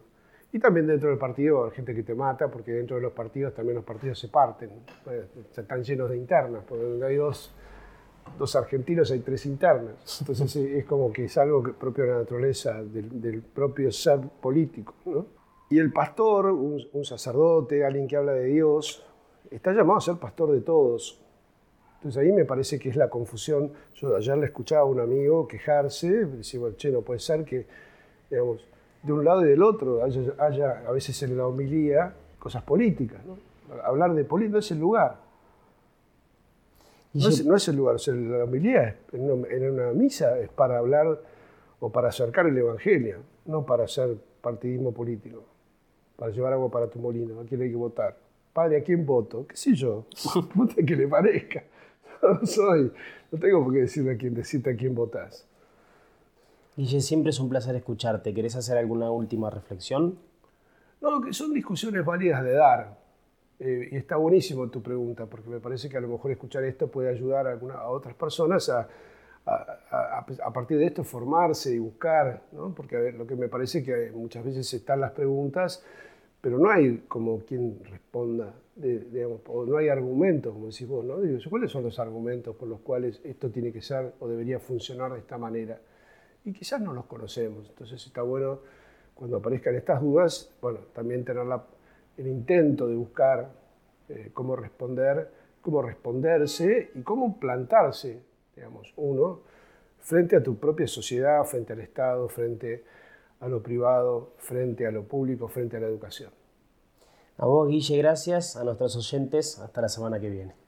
Y 0.53 0.59
también 0.59 0.87
dentro 0.87 1.09
del 1.09 1.17
partido 1.17 1.65
hay 1.65 1.71
gente 1.71 1.93
que 1.93 2.01
te 2.01 2.15
mata, 2.15 2.49
porque 2.49 2.71
dentro 2.71 2.95
de 2.95 3.01
los 3.01 3.11
partidos 3.11 3.53
también 3.53 3.75
los 3.75 3.83
partidos 3.83 4.17
se 4.17 4.29
parten, 4.29 4.69
pues, 5.03 5.25
están 5.57 5.83
llenos 5.83 6.09
de 6.09 6.15
internas, 6.15 6.63
porque 6.65 6.85
donde 6.85 7.05
hay 7.05 7.17
dos, 7.17 7.53
dos 8.37 8.55
argentinos 8.55 9.11
hay 9.11 9.19
tres 9.19 9.45
internas. 9.47 9.95
Entonces 10.21 10.55
es 10.55 10.85
como 10.85 11.11
que 11.11 11.25
es 11.25 11.37
algo 11.37 11.61
propio 11.73 12.05
de 12.05 12.11
la 12.11 12.17
naturaleza, 12.19 12.81
del, 12.81 13.41
propio 13.41 13.91
ser 13.91 14.21
político. 14.41 14.93
Y 15.69 15.77
el 15.77 15.91
pastor, 15.91 16.45
un, 16.51 16.81
un 16.93 17.03
sacerdote, 17.03 17.83
alguien 17.83 18.07
que 18.07 18.15
habla 18.15 18.31
de 18.31 18.45
Dios, 18.45 19.05
está 19.51 19.73
llamado 19.73 19.97
a 19.97 20.01
ser 20.01 20.15
pastor 20.15 20.53
de 20.53 20.61
todos. 20.61 21.21
Entonces 21.99 22.23
ahí 22.23 22.31
me 22.31 22.45
parece 22.45 22.79
que 22.79 22.87
es 22.87 22.95
la 22.95 23.09
confusión. 23.09 23.73
Yo 23.95 24.15
ayer 24.15 24.37
le 24.37 24.45
escuchaba 24.45 24.81
a 24.81 24.85
un 24.85 25.01
amigo 25.01 25.45
quejarse, 25.47 26.07
decía, 26.25 26.59
bueno, 26.59 26.77
che, 26.77 26.91
no 26.91 27.01
puede 27.01 27.19
ser 27.19 27.43
que, 27.43 27.65
digamos, 28.29 28.65
de 29.03 29.11
un 29.11 29.25
lado 29.25 29.45
y 29.45 29.49
del 29.49 29.61
otro 29.61 30.01
haya, 30.03 30.83
a 30.87 30.91
veces 30.91 31.21
en 31.23 31.37
la 31.37 31.45
homilía 31.45 32.13
cosas 32.39 32.63
políticas. 32.63 33.19
¿no? 33.25 33.37
Hablar 33.83 34.13
de 34.13 34.23
política 34.23 34.53
no 34.53 34.59
es 34.59 34.71
el 34.71 34.79
lugar. 34.79 35.17
No, 37.11 37.27
es, 37.27 37.67
el 37.67 37.75
lugar, 37.75 37.97
la 38.07 38.43
homilía 38.43 38.95
en 39.11 39.31
una, 39.31 39.47
en 39.49 39.71
una 39.71 39.91
misa 39.91 40.39
es 40.39 40.47
para 40.47 40.77
hablar 40.77 41.19
o 41.81 41.91
para 41.91 42.09
acercar 42.09 42.45
el 42.45 42.57
Evangelio, 42.57 43.17
no 43.45 43.65
para 43.65 43.85
hacer 43.85 44.15
partidismo 44.41 44.93
político, 44.93 45.43
para 46.15 46.31
llevar 46.31 46.53
agua 46.53 46.69
para 46.69 46.87
tu 46.87 46.99
molino, 46.99 47.41
a 47.41 47.45
quién 47.45 47.61
hay 47.61 47.71
que 47.71 47.75
votar. 47.75 48.15
Padre, 48.53 48.77
¿a 48.77 48.83
quién 48.83 49.05
voto? 49.05 49.45
¿Qué 49.47 49.57
sé 49.57 49.73
yo? 49.73 50.05
Vote 50.55 50.85
que 50.85 50.95
le 50.95 51.07
parezca. 51.07 51.63
No 52.21 52.39
soy, 52.45 52.91
no 53.31 53.39
tengo 53.39 53.63
por 53.63 53.73
qué 53.73 53.79
decirle 53.79 54.13
a 54.13 54.17
quién, 54.17 54.33
decirte 54.33 54.71
a 54.71 54.75
quién 54.75 54.95
votás. 54.95 55.47
Guille, 56.75 57.01
siempre 57.01 57.31
es 57.31 57.39
un 57.39 57.49
placer 57.49 57.75
escucharte. 57.75 58.33
¿Querés 58.33 58.55
hacer 58.55 58.77
alguna 58.77 59.11
última 59.11 59.49
reflexión? 59.49 60.17
No, 61.01 61.21
que 61.21 61.33
son 61.33 61.53
discusiones 61.53 62.05
válidas 62.05 62.43
de 62.43 62.53
dar. 62.53 62.97
Eh, 63.59 63.89
y 63.91 63.95
está 63.97 64.15
buenísimo 64.15 64.69
tu 64.69 64.81
pregunta, 64.81 65.25
porque 65.25 65.49
me 65.49 65.59
parece 65.59 65.89
que 65.89 65.97
a 65.97 66.01
lo 66.01 66.07
mejor 66.07 66.31
escuchar 66.31 66.63
esto 66.63 66.87
puede 66.87 67.09
ayudar 67.09 67.47
a, 67.47 67.51
alguna, 67.51 67.75
a 67.75 67.89
otras 67.89 68.15
personas 68.15 68.69
a, 68.69 68.87
a, 69.45 70.25
a, 70.45 70.53
partir 70.53 70.77
de 70.77 70.85
esto 70.85 71.03
formarse 71.03 71.73
y 71.73 71.79
buscar, 71.79 72.43
¿no? 72.53 72.73
porque 72.73 72.95
a 72.95 72.99
ver, 72.99 73.15
lo 73.15 73.27
que 73.27 73.35
me 73.35 73.49
parece 73.49 73.83
que 73.83 74.11
muchas 74.13 74.45
veces 74.45 74.73
están 74.73 75.01
las 75.01 75.11
preguntas, 75.11 75.83
pero 76.41 76.57
no 76.57 76.69
hay 76.69 77.03
como 77.07 77.39
quien 77.39 77.79
responda, 77.83 78.53
digamos, 78.75 79.41
o 79.47 79.65
no 79.65 79.77
hay 79.77 79.89
argumentos, 79.89 80.53
como 80.53 80.67
decís 80.67 80.87
vos, 80.87 81.03
¿no? 81.03 81.17
¿cuáles 81.49 81.71
son 81.71 81.83
los 81.83 81.99
argumentos 81.99 82.55
por 82.55 82.67
los 82.67 82.79
cuales 82.79 83.19
esto 83.23 83.49
tiene 83.49 83.71
que 83.71 83.81
ser 83.81 84.13
o 84.19 84.27
debería 84.27 84.59
funcionar 84.59 85.13
de 85.13 85.19
esta 85.19 85.37
manera? 85.37 85.79
y 86.45 86.53
quizás 86.53 86.81
no 86.81 86.93
los 86.93 87.05
conocemos. 87.05 87.69
Entonces 87.69 88.05
está 88.05 88.21
bueno 88.21 88.59
cuando 89.13 89.37
aparezcan 89.37 89.75
estas 89.75 90.01
dudas, 90.01 90.55
bueno, 90.61 90.79
también 90.93 91.25
tener 91.25 91.45
el 92.17 92.27
intento 92.27 92.87
de 92.87 92.95
buscar 92.95 93.51
eh, 94.07 94.31
cómo 94.33 94.55
responder, 94.55 95.29
cómo 95.61 95.81
responderse 95.81 96.91
y 96.95 97.01
cómo 97.01 97.39
plantarse, 97.39 98.21
digamos, 98.55 98.93
uno, 98.95 99.41
frente 99.99 100.37
a 100.37 100.43
tu 100.43 100.57
propia 100.57 100.87
sociedad, 100.87 101.43
frente 101.43 101.73
al 101.73 101.81
Estado, 101.81 102.29
frente 102.29 102.85
a 103.39 103.47
lo 103.47 103.63
privado, 103.63 104.33
frente 104.37 104.85
a 104.85 104.91
lo 104.91 105.07
público, 105.07 105.47
frente 105.47 105.77
a 105.77 105.79
la 105.79 105.87
educación. 105.87 106.31
A 107.37 107.45
vos, 107.45 107.69
Guille, 107.69 107.97
gracias. 107.97 108.57
A 108.57 108.63
nuestros 108.63 108.95
oyentes, 108.97 109.59
hasta 109.59 109.81
la 109.81 109.89
semana 109.89 110.19
que 110.19 110.29
viene. 110.29 110.59